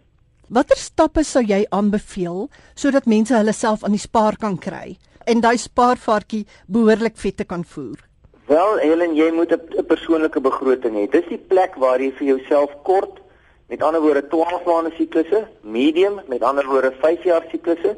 Watter 0.49 0.77
stappe 0.77 1.25
sou 1.25 1.43
jy 1.43 1.67
aanbeveel 1.69 2.49
sodat 2.75 3.07
mense 3.07 3.35
hulle 3.35 3.53
self 3.53 3.85
aan 3.85 3.93
die 3.93 4.01
spaar 4.01 4.37
kan 4.37 4.59
kry? 4.59 4.97
En 5.29 5.41
daai 5.45 5.57
spaarvarkie 5.61 6.47
behoorlik 6.67 7.17
vet 7.17 7.37
te 7.37 7.45
kan 7.45 7.65
voer? 7.65 8.01
Wel, 8.49 8.79
Helen, 8.81 9.15
jy 9.15 9.31
moet 9.33 9.53
'n 9.53 9.85
persoonlike 9.87 10.41
begroting 10.41 10.95
hê. 10.97 11.11
Dis 11.11 11.29
die 11.29 11.39
plek 11.51 11.77
waar 11.77 12.01
jy 12.01 12.13
vir 12.19 12.27
jouself 12.27 12.71
kort, 12.83 13.21
met 13.69 13.83
ander 13.83 14.01
woorde 14.01 14.29
12 14.29 14.65
maande 14.65 14.93
siklusse, 14.97 15.49
medium, 15.63 16.21
met 16.29 16.43
ander 16.43 16.67
woorde 16.67 16.93
5 17.01 17.25
jaar 17.25 17.45
siklusse 17.51 17.97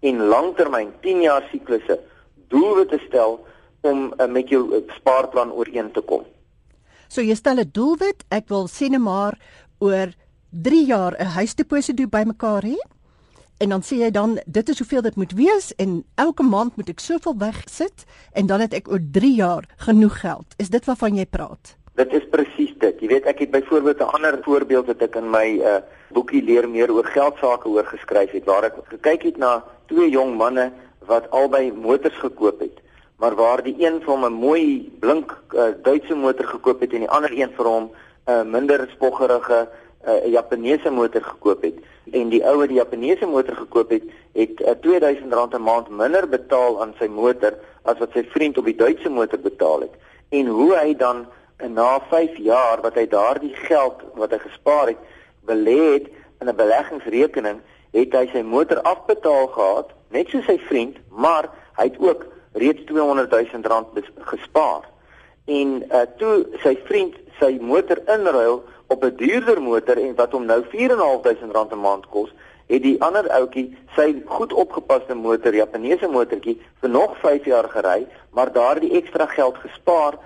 en 0.00 0.26
langtermyn 0.26 0.92
10 1.00 1.22
jaar 1.22 1.48
siklusse 1.52 2.00
doelwitte 2.48 2.98
stel 3.06 3.38
om 3.80 4.12
uh, 4.18 4.26
met 4.26 4.48
jou 4.48 4.62
uh, 4.74 4.82
spaarplan 4.96 5.52
ooreen 5.52 5.92
te 5.92 6.00
kom. 6.00 6.24
So 7.08 7.22
jy 7.22 7.34
stel 7.34 7.60
'n 7.60 7.70
doelwit, 7.72 8.24
ek 8.30 8.48
wil 8.48 8.66
sê 8.66 8.88
net 8.90 9.00
maar 9.00 9.38
oor 9.78 10.10
3 10.50 10.86
jaar 10.86 11.14
'n 11.18 11.34
huisdeposito 11.38 12.06
bymekaar 12.06 12.62
hê 12.62 12.76
en 13.58 13.68
dan 13.68 13.82
sê 13.82 13.96
jy 14.02 14.10
dan 14.10 14.38
dit 14.46 14.68
is 14.68 14.78
hoeveel 14.78 15.02
dit 15.02 15.16
moet 15.16 15.32
wees 15.32 15.74
en 15.76 16.04
elke 16.14 16.42
maand 16.42 16.76
moet 16.76 16.88
ek 16.88 17.00
soveel 17.00 17.36
wegsit 17.38 18.04
en 18.32 18.46
dan 18.46 18.60
het 18.60 18.74
ek 18.74 18.88
oor 18.88 19.00
3 19.12 19.34
jaar 19.34 19.64
genoeg 19.76 20.20
geld. 20.20 20.54
Is 20.56 20.70
dit 20.70 20.84
waarvan 20.84 21.16
jy 21.16 21.26
praat? 21.26 21.76
Dit 21.94 22.12
is 22.12 22.24
presies 22.30 22.72
dit. 22.78 23.00
Jy 23.00 23.08
weet 23.08 23.26
ek 23.26 23.38
het 23.38 23.50
byvoorbeeld 23.50 24.00
'n 24.00 24.14
ander 24.16 24.38
voorbeeld 24.42 24.86
wat 24.86 25.02
ek 25.02 25.16
in 25.16 25.30
my 25.30 25.60
uh, 25.60 25.80
boekie 26.12 26.42
leer 26.42 26.68
meer 26.68 26.92
oor 26.92 27.04
geld 27.04 27.36
sake 27.40 27.68
oor 27.68 27.84
geskryf 27.84 28.30
het 28.30 28.44
waar 28.44 28.64
ek 28.64 28.76
gekyk 28.88 29.22
het 29.22 29.36
na 29.36 29.64
twee 29.86 30.10
jong 30.10 30.36
manne 30.36 30.72
wat 31.06 31.30
albei 31.30 31.72
motors 31.72 32.18
gekoop 32.18 32.60
het 32.60 32.80
maar 33.22 33.34
waar 33.38 33.62
die 33.62 33.76
een 33.78 34.00
vir 34.02 34.10
hom 34.10 34.24
'n 34.26 34.32
mooi 34.32 34.90
blink 35.00 35.30
uh, 35.54 35.70
Duitse 35.82 36.14
motor 36.14 36.46
gekoop 36.46 36.80
het 36.80 36.92
en 36.92 37.04
die 37.06 37.14
ander 37.16 37.32
een 37.32 37.52
vir 37.56 37.66
hom 37.66 37.84
'n 37.84 38.30
uh, 38.30 38.42
minder 38.42 38.88
spoggerige 38.94 39.68
'n 40.04 40.10
uh, 40.10 40.32
Japaneese 40.32 40.90
motor 40.90 41.22
gekoop 41.22 41.62
het 41.62 41.78
en 42.10 42.28
die 42.28 42.42
ou 42.44 42.56
wat 42.58 42.68
die 42.68 42.80
Japaneese 42.80 43.26
motor 43.26 43.54
gekoop 43.54 43.90
het, 43.90 44.02
het 44.34 44.60
uh, 44.60 44.74
R2000 44.74 45.26
'n 45.26 45.62
maand 45.62 45.88
minder 45.88 46.28
betaal 46.28 46.80
aan 46.82 46.94
sy 46.98 47.06
motor 47.06 47.54
as 47.82 47.98
wat 47.98 48.10
sy 48.12 48.24
vriend 48.24 48.58
op 48.58 48.64
die 48.64 48.76
Duitse 48.76 49.08
motor 49.08 49.38
betaal 49.38 49.80
het. 49.80 49.94
En 50.28 50.46
hoe 50.46 50.74
hy 50.76 50.96
dan 50.96 51.26
uh, 51.26 51.68
na 51.68 52.00
5 52.10 52.36
jaar 52.36 52.80
wat 52.80 52.94
hy 52.94 53.06
daardie 53.06 53.54
geld 53.54 54.02
wat 54.14 54.30
hy 54.30 54.38
gespaar 54.38 54.86
het, 54.86 54.98
belê 55.46 55.92
het 55.92 56.06
in 56.40 56.48
'n 56.48 56.56
beleggingsrekening, 56.56 57.60
het 57.92 58.12
hy 58.12 58.26
sy 58.32 58.42
motor 58.42 58.80
afbetaal 58.82 59.46
gehad, 59.46 59.88
net 60.10 60.28
soos 60.28 60.44
sy 60.44 60.58
vriend, 60.58 60.96
maar 61.10 61.50
hy 61.76 61.84
het 61.84 61.98
ook 61.98 62.26
reeds 62.52 62.80
R200 62.80 63.28
000 63.28 63.86
gespaar. 64.18 64.82
En 65.44 65.82
uh, 65.90 66.06
toe 66.18 66.46
sy 66.62 66.76
vriend 66.84 67.14
sy 67.40 67.58
motor 67.60 67.98
inruil 68.06 68.62
op 68.92 69.04
'n 69.04 69.16
duurder 69.16 69.62
motor 69.62 69.96
en 69.96 70.14
wat 70.14 70.32
hom 70.32 70.44
nou 70.44 70.60
R4.500 70.62 71.72
'n 71.72 71.80
maand 71.80 72.06
kos, 72.14 72.30
het 72.66 72.82
die 72.82 73.00
ander 73.02 73.28
ouetjie 73.28 73.76
sy 73.96 74.22
goed 74.26 74.52
opgepaste 74.52 75.14
motor, 75.14 75.54
Japaneese 75.54 76.08
motortjie, 76.08 76.60
vir 76.80 76.90
nog 76.90 77.16
5 77.20 77.44
jaar 77.44 77.68
gery, 77.68 78.06
maar 78.30 78.52
daardie 78.52 78.92
ekstra 79.00 79.26
geld 79.26 79.56
gespaar 79.56 80.18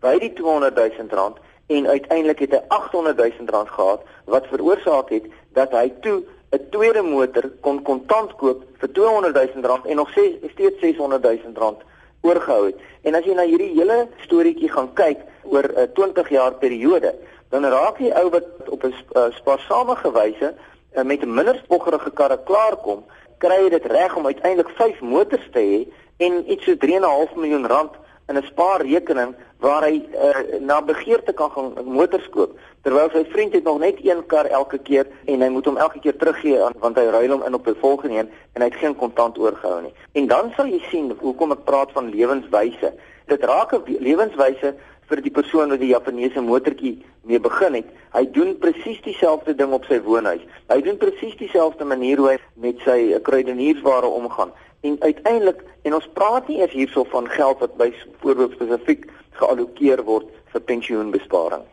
by 0.00 0.18
die 0.18 0.32
R200 0.32 0.74
000 1.10 1.38
en 1.66 1.86
uiteindelik 1.88 2.38
het 2.38 2.52
hy 2.52 2.62
R800 2.76 3.16
000 3.48 3.66
gehad 3.66 4.00
wat 4.24 4.46
veroorsaak 4.52 5.08
het 5.10 5.28
dat 5.52 5.72
hy 5.72 5.92
toe 6.00 6.22
'n 6.52 6.66
tweede 6.70 7.02
motor 7.02 7.50
kon 7.60 7.82
kontant 7.82 8.36
koop 8.36 8.64
vir 8.78 8.88
R200 8.88 9.32
000 9.56 9.78
en 9.84 9.96
nog 9.96 10.10
steeds 10.10 10.54
R600 10.56 11.20
000 11.20 11.76
oorgehou 12.20 12.66
het. 12.66 12.76
En 13.02 13.14
as 13.14 13.24
jy 13.24 13.34
na 13.34 13.44
hierdie 13.44 13.72
hele 13.76 14.08
storieetjie 14.24 14.70
gaan 14.72 14.92
kyk 14.94 15.24
oor 15.42 15.64
'n 15.64 15.92
20 15.92 16.28
jaar 16.28 16.54
periode, 16.54 17.14
dan 17.54 17.64
raak 17.70 17.98
die 18.02 18.12
ou 18.18 18.28
wat 18.34 18.46
op 18.68 18.84
'n 18.84 18.94
uh, 19.16 19.30
spaarsame 19.30 19.94
wyse 20.12 20.54
uh, 20.54 21.02
met 21.02 21.22
'n 21.22 21.34
minder 21.34 21.56
spoggerige 21.64 22.10
karre 22.10 22.38
klaarkom, 22.44 23.04
kry 23.38 23.58
jy 23.62 23.68
dit 23.68 23.86
reg 23.86 24.16
om 24.16 24.26
uiteindelik 24.26 24.70
5 24.76 25.00
motors 25.00 25.48
te 25.52 25.60
hê 25.60 25.78
en 26.26 26.50
iets 26.50 26.64
so 26.64 26.74
3.5 26.74 27.36
miljoen 27.36 27.66
rand 27.66 27.92
in 28.28 28.36
'n 28.36 28.42
spaarrekening 28.42 29.34
waar 29.58 29.82
hy 29.82 30.02
uh, 30.12 30.60
na 30.60 30.82
begeerte 30.82 31.32
kan 31.32 31.50
gaan 31.50 31.72
motors 31.84 32.28
koop 32.28 32.58
terwyl 32.84 33.10
sy 33.12 33.24
vriend 33.32 33.52
het 33.52 33.64
nog 33.64 33.78
net 33.78 33.98
een 34.04 34.26
kar 34.26 34.44
elke 34.44 34.78
keer 34.78 35.06
en 35.24 35.40
hy 35.40 35.48
moet 35.48 35.64
hom 35.64 35.76
elke 35.76 36.00
keer 36.04 36.16
teruggee 36.16 36.62
aan 36.62 36.76
want 36.82 36.98
hy 37.00 37.04
ruil 37.04 37.30
hom 37.36 37.44
in 37.48 37.54
op 37.54 37.68
'n 37.68 37.80
volgende 37.80 38.18
een 38.18 38.30
en 38.52 38.62
hy 38.62 38.68
het 38.68 38.80
geen 38.80 38.96
kontant 38.96 39.38
oorgehou 39.38 39.82
nie. 39.82 39.94
En 40.12 40.26
dan 40.26 40.52
sal 40.56 40.66
jy 40.66 40.80
sien 40.90 41.16
hoekom 41.20 41.52
ek 41.52 41.64
praat 41.64 41.92
van 41.92 42.10
lewenswyse. 42.10 42.92
Dit 43.26 43.44
raak 43.44 43.72
'n 43.72 43.96
lewenswyse 44.00 44.74
vir 45.08 45.20
die 45.24 45.32
persoon 45.32 45.72
wat 45.74 45.82
die 45.82 45.92
Japaneese 45.92 46.42
motortjie 46.44 46.94
mee 47.28 47.40
begin 47.40 47.78
het. 47.80 47.88
Hy 48.14 48.24
doen 48.36 48.54
presies 48.62 49.00
dieselfde 49.04 49.54
ding 49.58 49.72
op 49.76 49.84
sy 49.88 50.00
woonhuis. 50.04 50.44
Hy 50.72 50.80
doen 50.86 51.00
presies 51.00 51.36
dieselfde 51.40 51.84
manier 51.88 52.20
hoe 52.20 52.30
hy 52.34 52.38
met 52.60 52.80
sy 52.86 52.98
kruideniersware 53.26 54.06
omgaan. 54.06 54.52
En 54.84 54.96
uiteindelik, 55.00 55.64
en 55.82 55.96
ons 55.96 56.08
praat 56.16 56.48
nie 56.48 56.60
eers 56.60 56.76
hierso 56.76 57.04
van 57.12 57.28
geld 57.32 57.60
wat 57.64 57.76
byvoorbeeld 57.80 58.56
spesifiek 58.58 59.06
geallokeer 59.40 60.04
word 60.04 60.28
vir 60.52 60.66
pensioenbesparing. 60.68 61.64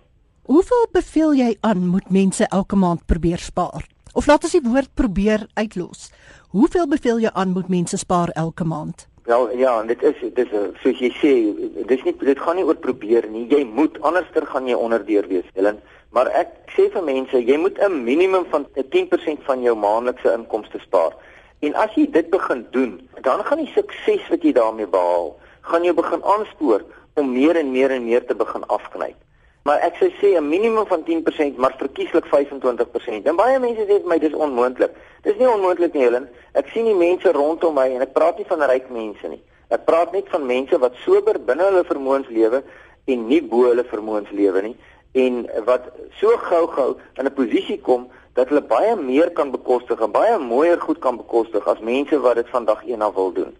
Hoeveel 0.49 0.87
beveel 0.91 1.35
jy 1.37 1.51
aan 1.61 1.85
moet 1.91 2.09
mense 2.09 2.47
elke 2.49 2.75
maand 2.75 3.05
probeer 3.05 3.39
spaar? 3.39 3.85
Of 4.13 4.27
laat 4.27 4.43
ons 4.43 4.55
die 4.57 4.63
woord 4.63 4.89
probeer 4.95 5.45
uitlos. 5.53 6.09
Hoeveel 6.51 6.87
beveel 6.91 7.21
jy 7.23 7.31
aan 7.31 7.53
moet 7.55 7.69
mense 7.71 7.97
spaar 7.97 8.33
elke 8.35 8.67
maand? 8.67 9.07
Wel 9.23 9.57
ja, 9.57 9.83
dit 9.83 10.03
is 10.03 10.19
dit 10.19 10.39
is 10.39 10.53
soos 10.81 10.99
jy 10.99 11.09
sê, 11.19 11.31
dis 11.87 12.03
nie 12.03 12.13
dit 12.17 12.39
gaan 12.39 12.55
nie 12.57 12.65
oor 12.65 12.79
probeer 12.81 13.27
nie. 13.29 13.45
Jy 13.51 13.63
moet 13.69 13.99
anderster 14.01 14.47
gaan 14.49 14.67
jy 14.67 14.77
onderdeur 14.77 15.27
wees, 15.29 15.45
Helen. 15.53 15.77
Maar 16.11 16.31
ek 16.35 16.55
sê 16.75 16.87
vir 16.91 17.03
mense, 17.05 17.37
jy 17.37 17.57
moet 17.57 17.77
'n 17.79 18.03
minimum 18.03 18.45
van 18.49 18.65
10% 18.89 19.43
van 19.45 19.61
jou 19.61 19.75
maandelikse 19.75 20.33
inkomste 20.33 20.79
spaar. 20.79 21.13
En 21.61 21.75
as 21.75 21.93
jy 21.95 22.09
dit 22.11 22.29
begin 22.29 22.65
doen, 22.71 23.09
dan 23.21 23.43
gaan 23.45 23.57
die 23.57 23.71
sukses 23.75 24.27
wat 24.29 24.43
jy 24.43 24.51
daarmee 24.51 24.87
behaal, 24.87 25.37
gaan 25.61 25.83
jou 25.83 25.93
begin 25.93 26.23
aanspoor 26.23 26.81
om 27.13 27.31
meer 27.31 27.55
en 27.55 27.71
meer 27.71 27.91
en 27.91 28.05
meer 28.05 28.25
te 28.25 28.35
begin 28.35 28.65
afknyp. 28.67 29.15
Maar 29.63 29.79
ek 29.85 29.95
sou 29.99 30.09
sê 30.17 30.37
'n 30.37 30.47
minimum 30.49 30.85
van 30.87 31.03
10%, 31.03 31.57
maar 31.57 31.75
verkieslik 31.77 32.25
25%. 32.25 33.27
En 33.27 33.35
baie 33.35 33.59
mense 33.59 33.81
sê 33.81 34.01
vir 34.01 34.07
my 34.07 34.17
dis 34.17 34.33
onmoontlik. 34.33 34.91
Dis 35.21 35.37
nie 35.37 35.49
onmoontlik 35.49 35.93
nie, 35.93 36.03
Helen. 36.03 36.29
Ek 36.53 36.67
sien 36.67 36.85
die 36.85 36.95
mense 36.95 37.31
rondom 37.31 37.73
my 37.73 37.87
en 37.89 38.01
ek 38.01 38.13
praat 38.13 38.37
nie 38.37 38.45
van 38.47 38.61
ryk 38.61 38.89
mense 38.89 39.27
nie. 39.27 39.41
Ek 39.69 39.85
praat 39.85 40.11
net 40.11 40.29
van 40.29 40.45
mense 40.45 40.77
wat 40.79 40.95
sober 41.05 41.39
binne 41.39 41.63
hulle 41.63 41.83
vermoëns 41.83 42.27
lewe 42.29 42.63
en 43.05 43.27
nie 43.27 43.41
bo 43.41 43.69
hulle 43.69 43.83
vermoëns 43.83 44.31
lewe 44.31 44.61
nie 44.61 44.75
en 45.13 45.45
wat 45.65 45.91
so 46.19 46.37
gou-gou 46.37 46.97
in 47.19 47.25
'n 47.25 47.33
posisie 47.33 47.79
kom 47.81 48.07
dat 48.33 48.49
hulle 48.49 48.61
baie 48.61 48.95
meer 48.95 49.31
kan 49.31 49.51
bekostig 49.51 49.99
en 50.01 50.11
baie 50.11 50.37
mooier 50.39 50.79
goed 50.79 50.99
kan 50.99 51.17
bekostig 51.17 51.67
as 51.67 51.79
mense 51.79 52.19
wat 52.19 52.35
dit 52.35 52.49
vandag 52.49 52.83
eendag 52.87 53.13
wil 53.13 53.31
doen. 53.31 53.55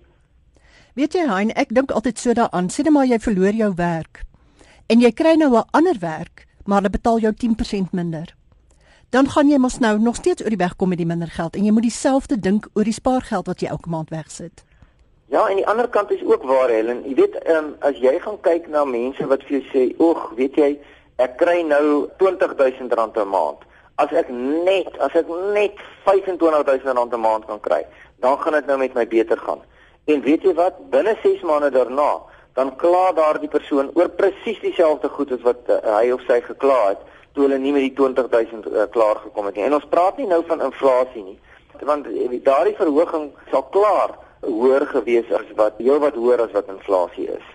Weet 0.96 1.14
jy, 1.14 1.28
Hein, 1.28 1.52
ek 1.56 1.70
dink 1.70 1.92
altyd 1.92 2.20
so 2.20 2.34
daaraan. 2.34 2.68
Sê 2.68 2.84
net 2.84 2.94
maar 2.94 3.06
jy 3.06 3.20
verloor 3.20 3.54
jou 3.54 3.74
werk 3.76 4.31
en 4.88 5.00
jy 5.00 5.12
kry 5.12 5.36
nou 5.36 5.56
'n 5.58 5.68
ander 5.72 5.98
werk, 6.00 6.48
maar 6.66 6.78
hulle 6.78 6.90
betaal 6.90 7.20
jou 7.20 7.34
10% 7.34 7.92
minder. 7.92 8.36
Dan 9.10 9.28
gaan 9.30 9.50
jy 9.50 9.58
mos 9.58 9.80
nou 9.80 10.00
nog 10.00 10.16
steeds 10.16 10.42
oor 10.44 10.50
die 10.50 10.58
weg 10.58 10.76
kom 10.76 10.90
met 10.90 10.98
die 10.98 11.06
minder 11.06 11.28
geld 11.28 11.56
en 11.56 11.66
jy 11.66 11.72
moet 11.72 11.84
dieselfde 11.84 12.40
dink 12.40 12.68
oor 12.74 12.84
die 12.84 12.94
spaargeld 12.94 13.48
wat 13.48 13.60
jy 13.60 13.68
elke 13.68 13.90
maand 13.90 14.10
wegsit. 14.10 14.64
Ja, 15.32 15.48
en 15.48 15.56
die 15.56 15.68
ander 15.68 15.90
kant 15.90 16.12
is 16.12 16.24
ook 16.24 16.44
waar, 16.44 16.70
Helen. 16.70 17.04
Jy 17.08 17.16
weet, 17.16 17.36
um, 17.50 17.76
as 17.80 18.00
jy 18.00 18.20
gaan 18.20 18.40
kyk 18.42 18.68
na 18.68 18.86
mense 18.86 19.28
wat 19.28 19.44
vir 19.44 19.60
jou 19.60 19.64
sê, 19.72 20.00
"Oeg, 20.00 20.32
weet 20.36 20.56
jy, 20.56 20.80
ek 21.18 21.38
kry 21.38 21.62
nou 21.62 22.10
R20000 22.18 23.18
'n 23.18 23.28
maand. 23.28 23.58
As 23.96 24.12
ek 24.12 24.30
net, 24.30 24.98
as 25.00 25.12
ek 25.14 25.28
net 25.54 25.76
R25000 26.04 27.14
'n 27.14 27.20
maand 27.20 27.46
kan 27.46 27.60
kry, 27.60 27.86
dan 28.20 28.38
gaan 28.38 28.54
dit 28.54 28.66
nou 28.66 28.78
met 28.78 28.94
my 28.94 29.08
beter 29.08 29.38
gaan." 29.38 29.60
En 30.06 30.22
weet 30.22 30.42
jy 30.42 30.54
wat? 30.54 30.90
Binne 30.90 31.18
6 31.24 31.42
maande 31.42 31.70
daarna 31.70 32.31
dan 32.54 32.76
kla 32.76 33.12
daardie 33.16 33.50
persoon 33.50 33.92
oor 33.94 34.10
presies 34.10 34.60
dieselfde 34.60 35.10
goed 35.10 35.32
as 35.32 35.44
wat 35.48 35.70
uh, 35.70 35.80
hy 35.98 36.12
of 36.12 36.24
sy 36.28 36.42
gekla 36.42 36.80
het 36.90 37.06
toe 37.34 37.46
hulle 37.46 37.60
nie 37.64 37.72
met 37.72 37.86
die 37.86 37.94
20000 37.96 38.68
uh, 38.68 38.88
klaar 38.92 39.22
gekom 39.24 39.48
het 39.48 39.56
nie. 39.56 39.64
En 39.64 39.78
ons 39.78 39.88
praat 39.88 40.18
nie 40.20 40.28
nou 40.28 40.42
van 40.50 40.64
inflasie 40.66 41.24
nie, 41.24 41.40
want 41.88 42.08
uh, 42.12 42.28
daardie 42.44 42.76
verhoging 42.76 43.32
sal 43.54 43.64
klaar 43.72 44.18
hoër 44.44 44.88
gewees 44.92 45.32
as 45.32 45.50
wat 45.56 45.80
heel 45.80 46.00
wat 46.04 46.18
hoër 46.20 46.48
as 46.48 46.54
wat 46.58 46.70
inflasie 46.74 47.30
is. 47.32 47.48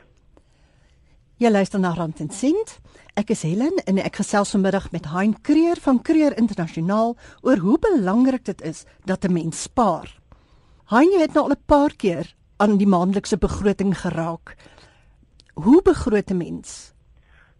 Jy 1.36 1.50
luister 1.52 1.80
na 1.82 1.92
Rand 1.92 2.22
en 2.24 2.30
Sint. 2.32 2.78
Ek 3.16 3.32
is 3.32 3.42
Helen 3.44 3.76
en 3.84 3.98
ek 4.00 4.22
gesels 4.22 4.54
vanmiddag 4.54 4.90
met 4.92 5.10
Hein 5.12 5.34
Kreer 5.44 5.76
van 5.84 5.98
Kreer 6.04 6.36
Internasionaal 6.40 7.12
oor 7.44 7.60
hoe 7.64 7.76
belangrik 7.80 8.44
dit 8.44 8.62
is 8.62 8.84
dat 9.04 9.24
'n 9.24 9.32
mens 9.32 9.62
spaar. 9.62 10.08
Hein 10.88 11.12
het 11.20 11.34
nou 11.34 11.44
al 11.44 11.56
'n 11.56 11.66
paar 11.66 11.92
keer 11.96 12.34
aan 12.56 12.76
die 12.76 12.86
maandelikse 12.86 13.36
begroting 13.36 13.92
geraak. 13.98 14.56
Hoe 15.64 15.82
begroot 15.82 16.30
'n 16.30 16.36
mens? 16.36 16.92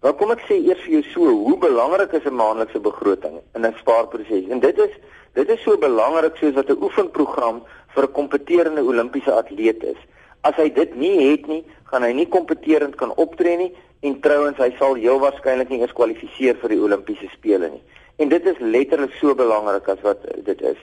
Wel 0.00 0.14
kom 0.14 0.30
ek 0.30 0.42
sê 0.44 0.56
eers 0.60 0.80
vir 0.84 0.92
jou 0.92 1.02
so, 1.02 1.22
hoe 1.46 1.58
belangrik 1.58 2.12
is 2.12 2.26
'n 2.26 2.34
maandelikse 2.34 2.80
begroting 2.80 3.40
in 3.54 3.64
'n 3.64 3.74
spaarproses? 3.78 4.48
En 4.48 4.60
dit 4.60 4.78
is 4.78 4.92
dit 5.32 5.48
is 5.48 5.62
so 5.62 5.78
belangrik 5.78 6.36
soos 6.36 6.54
wat 6.54 6.68
'n 6.68 6.82
oefenprogram 6.82 7.62
vir 7.94 8.04
'n 8.04 8.12
kompeterende 8.12 8.82
Olimpiese 8.82 9.32
atleet 9.32 9.82
is. 9.82 10.00
As 10.40 10.54
hy 10.56 10.68
dit 10.72 10.94
nie 10.94 11.30
het 11.30 11.46
nie, 11.46 11.64
gaan 11.84 12.02
hy 12.02 12.12
nie 12.12 12.28
kompeterend 12.28 12.94
kan 12.94 13.14
optree 13.14 13.56
nie 13.56 13.74
en 14.00 14.20
trouens 14.20 14.58
hy 14.58 14.74
sal 14.78 14.94
heel 14.94 15.18
waarskynlik 15.18 15.68
nie 15.68 15.80
eens 15.80 15.92
kwalifiseer 15.92 16.56
vir 16.56 16.68
die 16.68 16.80
Olimpiese 16.80 17.28
spele 17.32 17.68
nie. 17.70 17.82
En 18.16 18.28
dit 18.28 18.46
is 18.46 18.58
letterlik 18.58 19.12
so 19.12 19.34
belangrik 19.34 19.88
as 19.88 20.00
wat 20.02 20.18
dit 20.44 20.60
is. 20.60 20.78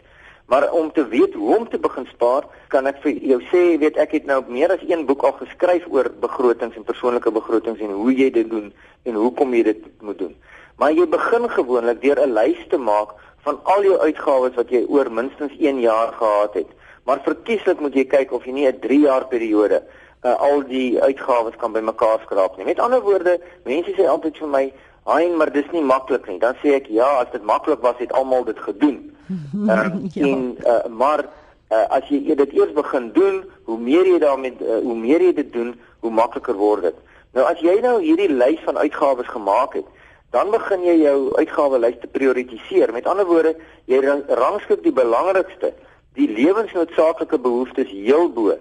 Maar 0.46 0.72
om 0.72 0.92
te 0.92 1.08
weet 1.08 1.34
hoe 1.34 1.56
om 1.58 1.70
te 1.70 1.80
begin 1.80 2.06
spaar, 2.06 2.44
kan 2.68 2.86
ek 2.86 3.00
vir 3.02 3.12
jou 3.32 3.40
sê, 3.52 3.64
weet 3.80 3.98
ek 3.98 4.12
het 4.12 4.26
nou 4.26 4.44
meer 4.48 4.72
as 4.76 4.84
een 4.88 5.06
boek 5.06 5.24
al 5.24 5.36
geskryf 5.40 5.86
oor 5.90 6.12
begrotings 6.20 6.76
en 6.76 6.84
persoonlike 6.84 7.32
begrotings 7.32 7.80
en 7.80 7.96
hoe 7.96 8.14
jy 8.14 8.30
dit 8.32 8.50
doen 8.50 8.74
en 9.04 9.14
hoekom 9.16 9.54
jy 9.54 9.64
dit 9.64 9.86
moet 10.02 10.20
doen. 10.20 10.36
Maar 10.78 10.92
jy 10.92 11.08
begin 11.08 11.50
gewoonlik 11.50 12.02
deur 12.02 12.20
'n 12.20 12.34
lys 12.34 12.60
te 12.70 12.78
maak 12.78 13.16
van 13.44 13.60
al 13.64 13.84
jou 13.84 13.98
uitgawes 14.00 14.56
wat 14.56 14.70
jy 14.70 14.86
oor 14.88 15.12
minstens 15.12 15.54
1 15.60 15.80
jaar 15.80 16.14
gehad 16.14 16.54
het. 16.54 16.70
Maar 17.06 17.20
verkieslik 17.24 17.80
moet 17.80 17.94
jy 17.94 18.06
kyk 18.06 18.32
of 18.32 18.46
jy 18.46 18.52
nie 18.52 18.68
'n 18.68 18.80
3 18.80 19.00
jaar 19.00 19.26
periode 19.28 19.84
uh, 20.24 20.36
al 20.40 20.64
die 20.68 21.02
uitgawes 21.02 21.56
kan 21.60 21.72
bymekaar 21.72 22.20
skraap 22.24 22.58
nie. 22.58 22.66
Met 22.66 22.80
ander 22.80 23.02
woorde, 23.02 23.40
mense 23.64 23.92
sê 23.92 24.08
altyd 24.08 24.38
vir 24.38 24.48
my, 24.48 24.74
"Hein, 25.06 25.38
maar 25.38 25.52
dis 25.52 25.72
nie 25.72 25.82
maklik 25.82 26.28
nie." 26.28 26.40
Dan 26.40 26.56
sê 26.64 26.74
ek, 26.76 26.88
"Ja, 26.88 27.20
as 27.20 27.32
dit 27.32 27.44
maklik 27.44 27.82
was, 27.82 27.96
het 27.98 28.14
almal 28.14 28.44
dit 28.44 28.60
gedoen." 28.60 29.13
Uh, 29.30 29.86
ja. 30.16 30.26
En 30.28 30.58
uh, 30.66 30.86
maar 30.90 31.26
uh, 31.72 31.86
as 31.90 32.08
jy 32.08 32.36
dit 32.36 32.54
eers 32.54 32.74
begin 32.74 33.12
doen, 33.14 33.44
hoe 33.64 33.80
meer 33.80 34.06
jy 34.08 34.20
daarmee 34.20 34.56
uh, 34.60 34.82
hoe 34.84 34.98
meer 34.98 35.22
jy 35.22 35.34
dit 35.34 35.54
doen, 35.54 35.74
hoe 36.00 36.12
makliker 36.12 36.58
word 36.60 36.90
dit. 36.90 37.02
Nou 37.34 37.46
as 37.50 37.62
jy 37.64 37.80
nou 37.82 38.00
hierdie 38.02 38.30
lys 38.30 38.60
van 38.66 38.78
uitgawes 38.78 39.30
gemaak 39.32 39.74
het, 39.80 39.88
dan 40.34 40.50
begin 40.54 40.84
jy 40.86 40.98
jou 41.04 41.18
uitgawelys 41.38 41.98
te 42.02 42.10
prioritiseer. 42.10 42.94
Met 42.94 43.08
ander 43.10 43.26
woorde, 43.30 43.56
jy 43.86 44.02
rangskik 44.28 44.84
die 44.86 44.94
belangrikste, 44.94 45.74
die 46.18 46.30
lewensnoodsaaklike 46.30 47.40
behoeftes 47.42 47.90
heel 47.90 48.30
bo 48.34 48.54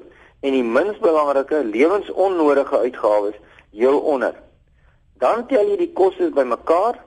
en 0.42 0.56
die 0.56 0.64
minst 0.64 1.00
belangrike 1.00 1.62
lewensonnodige 1.64 2.78
uitgawes 2.78 3.36
heel 3.70 3.98
onder. 3.98 4.34
Dan 5.22 5.46
tel 5.46 5.68
jy 5.70 5.76
die 5.78 5.92
kostes 5.94 6.32
bymekaar 6.34 6.98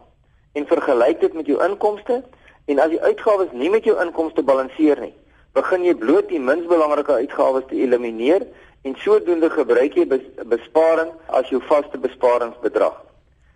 en 0.55 0.67
vergelyk 0.69 1.19
dit 1.19 1.33
met 1.33 1.49
jou 1.49 1.57
inkomste 1.65 2.21
En 2.65 2.79
as 2.79 2.89
die 2.89 3.01
uitgawes 3.01 3.51
nie 3.53 3.69
met 3.69 3.85
jou 3.85 3.93
inkomste 4.01 4.41
balanseer 4.43 4.99
nie, 5.01 5.13
begin 5.53 5.83
jy 5.85 5.93
bloot 5.95 6.29
die 6.31 6.41
minst 6.41 6.67
belangrike 6.67 7.13
uitgawes 7.13 7.67
te 7.69 7.77
elimineer 7.77 8.47
en 8.85 8.95
sodoende 9.01 9.49
gebruik 9.53 9.95
jy 9.97 10.05
besparing 10.49 11.11
as 11.27 11.49
jou 11.53 11.61
vaste 11.69 11.99
besparingsbedrag. 12.01 12.95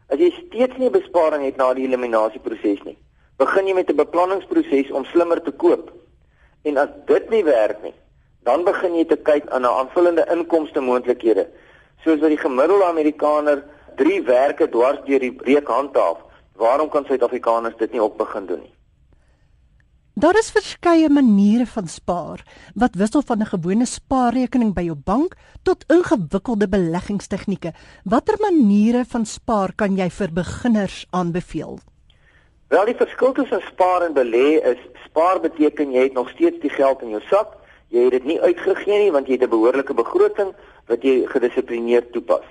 As 0.10 0.22
jy 0.22 0.30
steeds 0.38 0.78
nie 0.78 0.92
besparing 0.94 1.44
het 1.46 1.58
na 1.58 1.72
die 1.74 1.88
eliminasieproses 1.90 2.86
nie, 2.86 2.98
begin 3.42 3.68
jy 3.68 3.74
met 3.74 3.90
'n 3.90 3.98
beplanningsproses 3.98 4.92
om 4.92 5.06
slimmer 5.06 5.42
te 5.42 5.52
koop. 5.52 5.92
En 6.64 6.78
as 6.78 6.90
dit 7.06 7.30
nie 7.30 7.44
werk 7.44 7.82
nie, 7.84 7.94
dan 8.44 8.64
begin 8.64 8.96
jy 8.96 9.06
te 9.06 9.18
kyk 9.18 9.50
aan 9.50 9.62
'n 9.62 9.78
aanvullende 9.82 10.26
inkomste 10.32 10.82
moontlikhede, 10.82 11.48
soos 12.04 12.20
wat 12.20 12.30
die 12.30 12.44
gemiddelde 12.46 12.86
Amerikaner 12.86 13.64
3 13.96 14.22
werke 14.24 14.70
dwars 14.70 15.00
deur 15.06 15.20
die 15.20 15.38
week 15.44 15.68
handhaaf. 15.68 16.18
Waarom 16.56 16.90
kan 16.90 17.06
Suid-Afrikaners 17.06 17.78
dit 17.78 17.92
nie 17.92 18.02
ook 18.02 18.18
begin 18.18 18.46
doen 18.46 18.60
nie? 18.60 18.74
Daar 20.20 20.36
is 20.36 20.50
verskeie 20.52 21.08
maniere 21.10 21.64
van 21.66 21.86
spaar 21.88 22.42
wat 22.76 22.96
wissel 23.02 23.22
van 23.28 23.40
'n 23.40 23.52
gewone 23.52 23.86
spaarrekening 23.86 24.74
by 24.74 24.82
jou 24.82 24.96
bank 24.96 25.36
tot 25.64 25.86
ingewikkelde 25.88 26.68
beleggingstegnieke. 26.68 27.72
Watter 28.04 28.36
maniere 28.40 29.06
van 29.06 29.26
spaar 29.26 29.72
kan 29.76 29.96
jy 29.96 30.10
vir 30.10 30.34
beginners 30.34 31.08
aanbeveel? 31.10 31.80
Wel, 32.68 32.86
die 32.86 32.96
verskil 32.96 33.32
tussen 33.32 33.62
spaar 33.72 34.02
en 34.02 34.14
belê 34.14 34.60
is 34.72 34.82
spaar 35.06 35.40
beteken 35.40 35.92
jy 35.92 36.04
het 36.04 36.14
nog 36.14 36.30
steeds 36.30 36.60
die 36.60 36.76
geld 36.80 37.02
in 37.02 37.10
jou 37.10 37.22
sak. 37.22 37.48
Jy 37.88 38.04
het 38.04 38.12
dit 38.12 38.24
nie 38.24 38.42
uitgegee 38.42 39.00
nie 39.00 39.12
want 39.12 39.28
jy 39.28 39.34
het 39.34 39.44
'n 39.44 39.50
behoorlike 39.50 39.94
begroting 39.94 40.52
wat 40.88 41.02
jy 41.02 41.26
gedissiplineerd 41.28 42.12
toepas. 42.12 42.46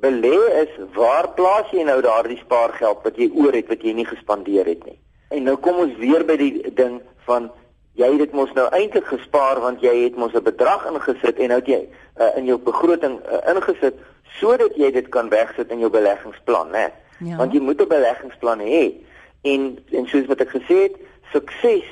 Belê 0.00 0.38
is 0.62 0.70
waar 0.94 1.28
plaas 1.34 1.70
jy 1.70 1.82
nou 1.82 2.00
daardie 2.02 2.38
spaargeld 2.38 3.02
wat 3.02 3.16
jy 3.16 3.30
oor 3.34 3.52
het 3.52 3.68
wat 3.68 3.82
jy 3.82 3.92
nie 3.92 4.06
gespandeer 4.06 4.66
het 4.66 4.84
nie. 4.84 4.98
En 5.34 5.42
nou 5.42 5.56
kom 5.56 5.78
ons 5.82 5.96
weer 5.98 6.24
by 6.26 6.36
die 6.38 6.72
ding 6.78 7.00
van 7.26 7.50
jy 7.98 8.10
het 8.12 8.22
dit 8.22 8.34
mos 8.34 8.52
nou 8.54 8.66
eintlik 8.74 9.06
gespaar 9.10 9.60
want 9.62 9.82
jy 9.82 9.94
het 10.04 10.16
mos 10.18 10.34
'n 10.34 10.42
bedrag 10.46 10.86
ingesit 10.90 11.38
en 11.38 11.48
nou 11.48 11.58
het 11.58 11.70
jy 11.70 11.82
uh, 12.18 12.36
in 12.38 12.46
jou 12.50 12.58
begroting 12.58 13.18
uh, 13.26 13.40
ingesit 13.54 13.98
sodat 14.38 14.76
jy 14.76 14.90
dit 14.90 15.08
kan 15.08 15.28
wegsit 15.28 15.70
in 15.70 15.78
jou 15.78 15.90
beleggingsplan, 15.90 16.70
né? 16.70 16.90
Ja. 17.18 17.36
Want 17.36 17.52
jy 17.52 17.60
moet 17.60 17.82
'n 17.82 17.88
beleggingsplan 17.88 18.60
hê. 18.60 18.94
En 19.42 19.78
en 19.90 20.06
soos 20.06 20.26
wat 20.26 20.40
ek 20.40 20.54
gesê 20.54 20.76
het, 20.86 20.96
sukses 21.32 21.86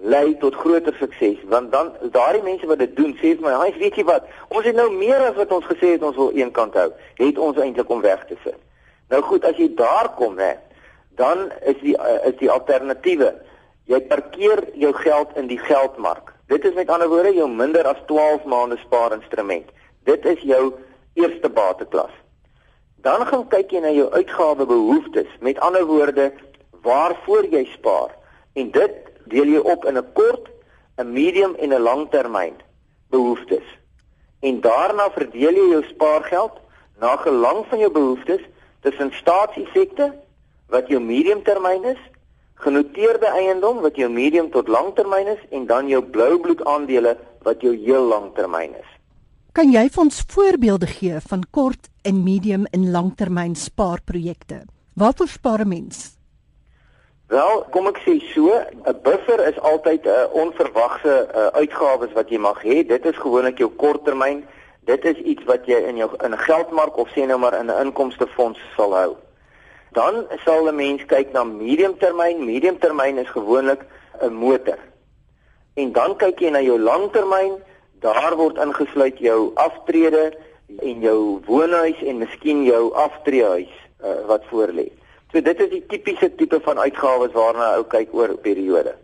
lei 0.00 0.36
tot 0.38 0.54
groter 0.54 0.94
sukses 0.98 1.38
want 1.44 1.72
dan 1.72 1.92
daardie 2.12 2.42
mense 2.42 2.66
wat 2.66 2.78
dit 2.78 2.96
doen 2.96 3.16
sê 3.16 3.34
vir 3.36 3.40
my, 3.40 3.54
"Hy 3.64 3.78
weet 3.78 3.96
jy 3.96 4.04
wat, 4.04 4.24
ons 4.48 4.64
het 4.64 4.74
nou 4.74 4.90
meer 4.90 5.20
as 5.28 5.34
wat 5.34 5.52
ons 5.52 5.64
gesê 5.64 5.92
het 5.92 6.02
ons 6.02 6.16
wil 6.16 6.30
een 6.34 6.50
kant 6.50 6.74
hou, 6.74 6.92
het 7.14 7.38
ons 7.38 7.56
eintlik 7.56 7.88
om 7.88 8.00
weg 8.00 8.24
te 8.26 8.36
sit." 8.44 8.58
Nou 9.08 9.22
goed, 9.22 9.44
as 9.44 9.56
jy 9.56 9.74
daar 9.74 10.08
kom, 10.16 10.34
né? 10.34 10.56
Dan 11.18 11.50
is 11.66 11.78
die 11.82 11.96
uh, 11.98 12.18
is 12.30 12.36
die 12.38 12.50
alternatiewe 12.50 13.32
jy 13.88 14.00
parkeer 14.10 14.62
jou 14.76 14.92
geld 15.00 15.32
in 15.40 15.48
die 15.48 15.58
geldmark. 15.58 16.34
Dit 16.52 16.64
is 16.68 16.74
met 16.76 16.90
ander 16.92 17.08
woorde 17.08 17.32
jou 17.34 17.48
minder 17.48 17.86
as 17.88 18.00
12 18.06 18.44
maande 18.44 18.76
spaarinstrument. 18.84 19.70
Dit 20.04 20.24
is 20.28 20.42
jou 20.44 20.74
eerste 21.16 21.48
bateklas. 21.48 22.12
Dan 23.04 23.24
gaan 23.26 23.46
kyk 23.48 23.72
jy 23.72 23.80
na 23.80 23.92
jou 23.94 24.10
uitgawebehoeftes. 24.12 25.30
Met 25.40 25.60
ander 25.64 25.86
woorde, 25.88 26.30
waarvoor 26.84 27.48
jy 27.48 27.64
spaar. 27.72 28.12
En 28.52 28.70
dit 28.74 28.94
deel 29.32 29.56
jy 29.56 29.64
op 29.64 29.84
in 29.84 29.96
'n 29.98 30.12
kort, 30.12 30.48
'n 30.98 31.12
medium 31.12 31.54
en 31.54 31.72
'n 31.72 31.82
langtermyn 31.82 32.56
behoeftes. 33.10 33.66
En 34.40 34.60
daarna 34.60 35.10
verdeel 35.10 35.54
jy 35.54 35.68
jou 35.70 35.84
spaargeld 35.84 36.60
na 37.00 37.16
gelang 37.16 37.64
van 37.68 37.78
jou 37.78 37.90
behoeftes 37.90 38.42
tussen 38.80 39.12
staatseffekte 39.12 40.12
wat 40.68 40.88
jou 40.88 41.00
mediumtermyn 41.00 41.84
is, 41.84 42.00
genoteerde 42.54 43.26
eiendom 43.26 43.80
wat 43.80 43.96
jou 43.96 44.10
medium 44.10 44.50
tot 44.50 44.68
langtermyn 44.68 45.26
is 45.36 45.42
en 45.50 45.66
dan 45.66 45.88
jou 45.88 46.02
blou 46.02 46.38
bloed 46.42 46.64
aandele 46.64 47.16
wat 47.46 47.62
jou 47.62 47.74
heel 47.76 48.08
langtermyn 48.10 48.74
is. 48.74 48.90
Kan 49.52 49.72
jy 49.72 49.88
vir 49.88 50.02
ons 50.04 50.20
voorbeelde 50.30 50.86
gee 50.86 51.20
van 51.30 51.42
kort 51.50 51.88
en 52.06 52.22
medium 52.22 52.66
en 52.70 52.90
langtermyn 52.94 53.56
spaarprojekte? 53.56 54.62
Waarvoor 54.94 55.28
spaar 55.28 55.64
'n 55.64 55.68
mens? 55.68 56.18
Wel, 57.28 57.66
kom 57.70 57.86
ek 57.86 57.98
sê 58.06 58.20
so, 58.34 58.48
'n 58.86 59.00
buffer 59.02 59.40
is 59.48 59.58
altyd 59.60 60.06
'n 60.06 60.30
onverwagse 60.32 61.28
uh, 61.34 61.46
uitgawes 61.60 62.12
wat 62.12 62.30
jy 62.30 62.38
mag 62.38 62.62
hê. 62.62 62.86
Dit 62.86 63.04
is 63.06 63.16
gewoonlik 63.16 63.58
jou 63.58 63.70
korttermyn. 63.70 64.44
Dit 64.84 65.04
is 65.04 65.16
iets 65.16 65.44
wat 65.44 65.66
jy 65.66 65.76
in 65.88 65.96
jou 65.96 66.10
in 66.24 66.32
'n 66.32 66.38
geldmark 66.38 66.96
of 66.96 67.08
sê 67.08 67.26
nou 67.26 67.38
maar 67.38 67.54
in 67.60 67.66
'n 67.66 67.80
inkomstefonds 67.84 68.58
sal 68.76 68.94
hou. 68.94 69.16
Dan 69.92 70.26
sal 70.44 70.68
'n 70.68 70.74
mens 70.76 71.04
kyk 71.06 71.32
na 71.32 71.44
mediumtermyn. 71.44 72.44
Mediumtermyn 72.44 73.18
is 73.18 73.28
gewoonlik 73.28 73.80
'n 74.20 74.32
motor. 74.32 74.78
En 75.74 75.92
dan 75.92 76.16
kyk 76.16 76.38
jy 76.40 76.50
na 76.50 76.60
jou 76.60 76.78
langtermyn. 76.78 77.62
Daar 78.00 78.36
word 78.36 78.56
ingesluit 78.56 79.18
jou 79.18 79.50
aftrede 79.54 80.32
en 80.78 81.00
jou 81.00 81.40
woonhuis 81.46 82.02
en 82.02 82.18
miskien 82.18 82.64
jou 82.64 82.92
aftreehuis 82.94 83.72
uh, 84.04 84.26
wat 84.26 84.44
voorlê. 84.50 84.90
So 85.32 85.40
dit 85.40 85.60
is 85.60 85.70
die 85.70 85.84
tipiese 85.86 86.34
tipe 86.34 86.60
van 86.60 86.78
uitgawes 86.78 87.32
waarna 87.32 87.74
ou 87.76 87.84
kyk 87.84 88.14
oor 88.14 88.28
'n 88.28 88.40
periode. 88.40 88.94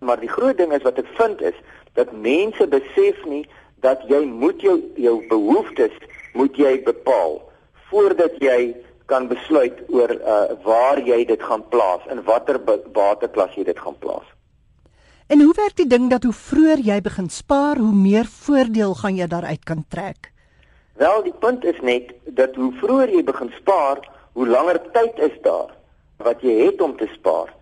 Maar 0.00 0.20
die 0.20 0.28
groot 0.28 0.56
ding 0.56 0.72
is 0.72 0.82
wat 0.82 0.98
ek 0.98 1.08
vind 1.18 1.42
is 1.42 1.56
dat 1.94 2.12
mense 2.12 2.66
besef 2.66 3.24
nie 3.24 3.46
dat 3.80 4.02
jy 4.08 4.24
moet 4.24 4.60
jou 4.60 4.78
jou 4.96 5.26
behoeftes 5.28 5.94
moet 6.32 6.56
jy 6.56 6.82
bepaal 6.82 7.42
voordat 7.90 8.36
jy 8.38 8.74
kan 9.08 9.28
besluit 9.28 9.78
oor 9.88 10.12
uh, 10.12 10.40
waar 10.64 11.00
jy 11.00 11.24
dit 11.28 11.42
gaan 11.42 11.64
plaas 11.72 12.04
en 12.12 12.20
watter 12.26 12.60
bateklas 12.92 13.54
jy 13.56 13.64
dit 13.64 13.78
gaan 13.80 13.96
plaas. 13.98 14.26
En 15.28 15.40
hoe 15.44 15.54
werk 15.56 15.76
die 15.76 15.88
ding 15.88 16.08
dat 16.12 16.24
hoe 16.24 16.32
vroeër 16.32 16.80
jy 16.84 17.00
begin 17.04 17.28
spaar, 17.32 17.80
hoe 17.80 17.94
meer 17.94 18.28
voordeel 18.44 18.94
gaan 19.00 19.16
jy 19.16 19.26
daaruit 19.28 19.64
kan 19.64 19.84
trek? 19.88 20.30
Wel, 21.00 21.22
die 21.22 21.34
punt 21.40 21.64
is 21.64 21.80
net 21.84 22.14
dat 22.36 22.56
hoe 22.56 22.72
vroeër 22.80 23.12
jy 23.18 23.24
begin 23.24 23.52
spaar, 23.58 24.00
hoe 24.32 24.46
langer 24.48 24.80
tyd 24.92 25.20
is 25.28 25.36
daar 25.44 25.74
wat 26.24 26.40
jy 26.42 26.54
het 26.64 26.80
om 26.82 26.96
te 26.96 27.06
spaar. 27.12 27.52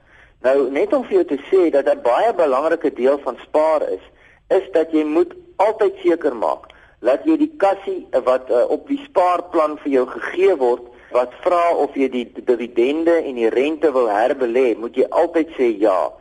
Nou 0.46 0.70
net 0.70 0.94
om 0.94 1.04
vir 1.08 1.20
jou 1.20 1.26
te 1.32 1.40
sê 1.50 1.70
dat 1.70 1.90
'n 1.90 2.02
baie 2.02 2.32
belangrike 2.34 2.92
deel 2.94 3.18
van 3.24 3.36
spaar 3.46 3.82
is, 3.88 4.04
is 4.48 4.66
dat 4.72 4.92
jy 4.92 5.04
moet 5.04 5.34
altyd 5.56 5.94
seker 6.02 6.36
maak 6.36 6.70
dat 7.00 7.24
jy 7.24 7.36
die 7.36 7.52
kassie 7.60 8.06
wat 8.24 8.50
uh, 8.50 8.64
op 8.72 8.88
die 8.88 9.00
spaarplan 9.04 9.76
vir 9.82 9.92
jou 9.92 10.06
gegee 10.06 10.56
word 10.56 10.82
wat 11.16 11.34
vra 11.44 11.74
of 11.74 11.94
jy 11.98 12.08
die 12.12 12.26
dividende 12.44 13.16
en 13.22 13.34
die 13.40 13.50
rente 13.52 13.90
wil 13.92 14.08
herbelê, 14.12 14.74
moet 14.76 14.96
jy 14.96 15.08
altyd 15.10 15.52
sê 15.58 15.72
ja. 15.80 16.12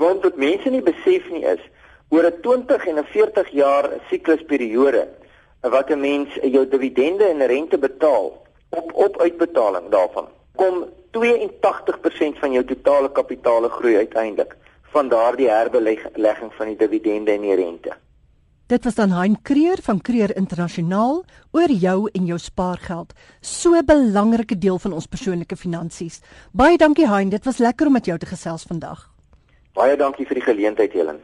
Want 0.00 0.24
wat 0.26 0.40
mense 0.40 0.70
nie 0.72 0.82
besef 0.82 1.28
nie 1.30 1.44
is 1.54 1.62
oor 2.10 2.26
'n 2.28 2.40
20 2.42 2.86
en 2.88 2.98
'n 2.98 3.10
40 3.12 3.48
jaar 3.62 3.90
siklusperiode 4.10 5.08
wat 5.60 5.90
'n 5.90 6.00
mens 6.00 6.28
jou 6.42 6.64
dividende 6.68 7.24
en 7.24 7.46
rente 7.46 7.78
betaal, 7.78 8.42
op 8.70 8.92
op 8.94 9.20
uitbetaling 9.20 9.88
daarvan 9.88 10.28
kom 10.56 10.84
82% 11.10 12.38
van 12.38 12.52
jou 12.52 12.64
totale 12.64 13.10
kapitaal 13.12 13.68
groei 13.68 13.96
uiteindelik 13.96 14.56
van 14.92 15.08
daardie 15.08 15.48
herbelegging 15.48 16.52
van 16.54 16.66
die 16.66 16.76
dividende 16.76 17.32
en 17.32 17.40
die 17.40 17.54
rente. 17.54 17.92
Dit 18.72 18.84
was 18.84 18.94
dan 18.94 19.10
Hein 19.10 19.42
Kreer 19.42 19.78
van 19.82 20.00
Kreer 20.00 20.36
Internasionaal 20.36 21.24
oor 21.50 21.70
jou 21.70 22.08
en 22.12 22.26
jou 22.26 22.38
spaargeld. 22.38 23.12
So 23.40 23.74
'n 23.74 23.84
belangrike 23.84 24.58
deel 24.58 24.78
van 24.78 24.92
ons 24.92 25.06
persoonlike 25.06 25.56
finansies. 25.56 26.20
Baie 26.52 26.76
dankie 26.76 27.06
Hein, 27.06 27.28
dit 27.28 27.44
was 27.44 27.58
lekker 27.58 27.86
om 27.86 27.92
met 27.92 28.04
jou 28.06 28.18
te 28.18 28.26
gesels 28.26 28.62
vandag. 28.62 29.10
Baie 29.72 29.96
dankie 29.96 30.26
vir 30.26 30.34
die 30.34 30.44
geleentheid, 30.44 30.92
Helen. 30.92 31.20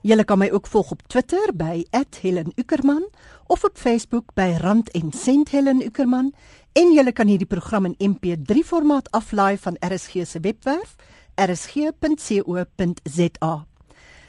Jy 0.00 0.24
kan 0.24 0.38
my 0.38 0.50
ook 0.50 0.66
volg 0.66 0.90
op 0.90 1.02
Twitter 1.06 1.54
by 1.54 1.84
@HelenUckerman 2.20 3.08
of 3.46 3.64
op 3.64 3.78
Facebook 3.78 4.34
by 4.34 4.56
Rand 4.60 4.90
en 4.90 5.12
Sent 5.12 5.48
Helen 5.48 5.82
Uckerman 5.82 6.34
en 6.72 6.92
jy 6.92 7.12
kan 7.12 7.26
hierdie 7.26 7.46
program 7.46 7.84
in 7.84 7.96
MP3 7.98 8.64
formaat 8.64 9.10
aflaai 9.10 9.56
van 9.58 9.76
RSG 9.80 10.26
se 10.26 10.40
webwerf 10.40 10.94
rsg.co.za. 11.34 11.96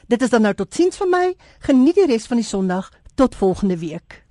Dit 0.08 0.22
is 0.22 0.30
dan 0.32 0.42
nou 0.42 0.54
tot 0.56 0.72
sins 0.74 0.96
vir 0.96 1.08
my. 1.12 1.26
Geniet 1.66 1.98
die 2.00 2.06
res 2.08 2.26
van 2.30 2.40
die 2.40 2.46
Sondag. 2.48 2.88
Tot 3.14 3.34
volgende 3.36 3.76
week. 3.78 4.22